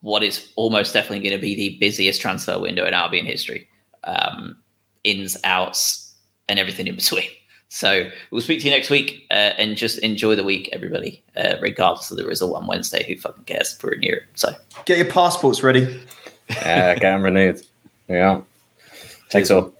[0.02, 3.68] what is almost definitely going to be the busiest transfer window in Albion history,
[4.04, 4.58] um,
[5.04, 6.14] ins, outs,
[6.50, 7.24] and everything in between.
[7.74, 11.24] So we'll speak to you next week, uh, and just enjoy the week, everybody.
[11.38, 13.80] Uh, regardless of the result on Wednesday, who fucking cares?
[13.82, 14.54] We're in Europe, so.
[14.84, 16.02] Get your passports ready.
[16.50, 17.62] Yeah, get them renewed.
[18.10, 18.42] Yeah.
[19.30, 19.74] Takes all.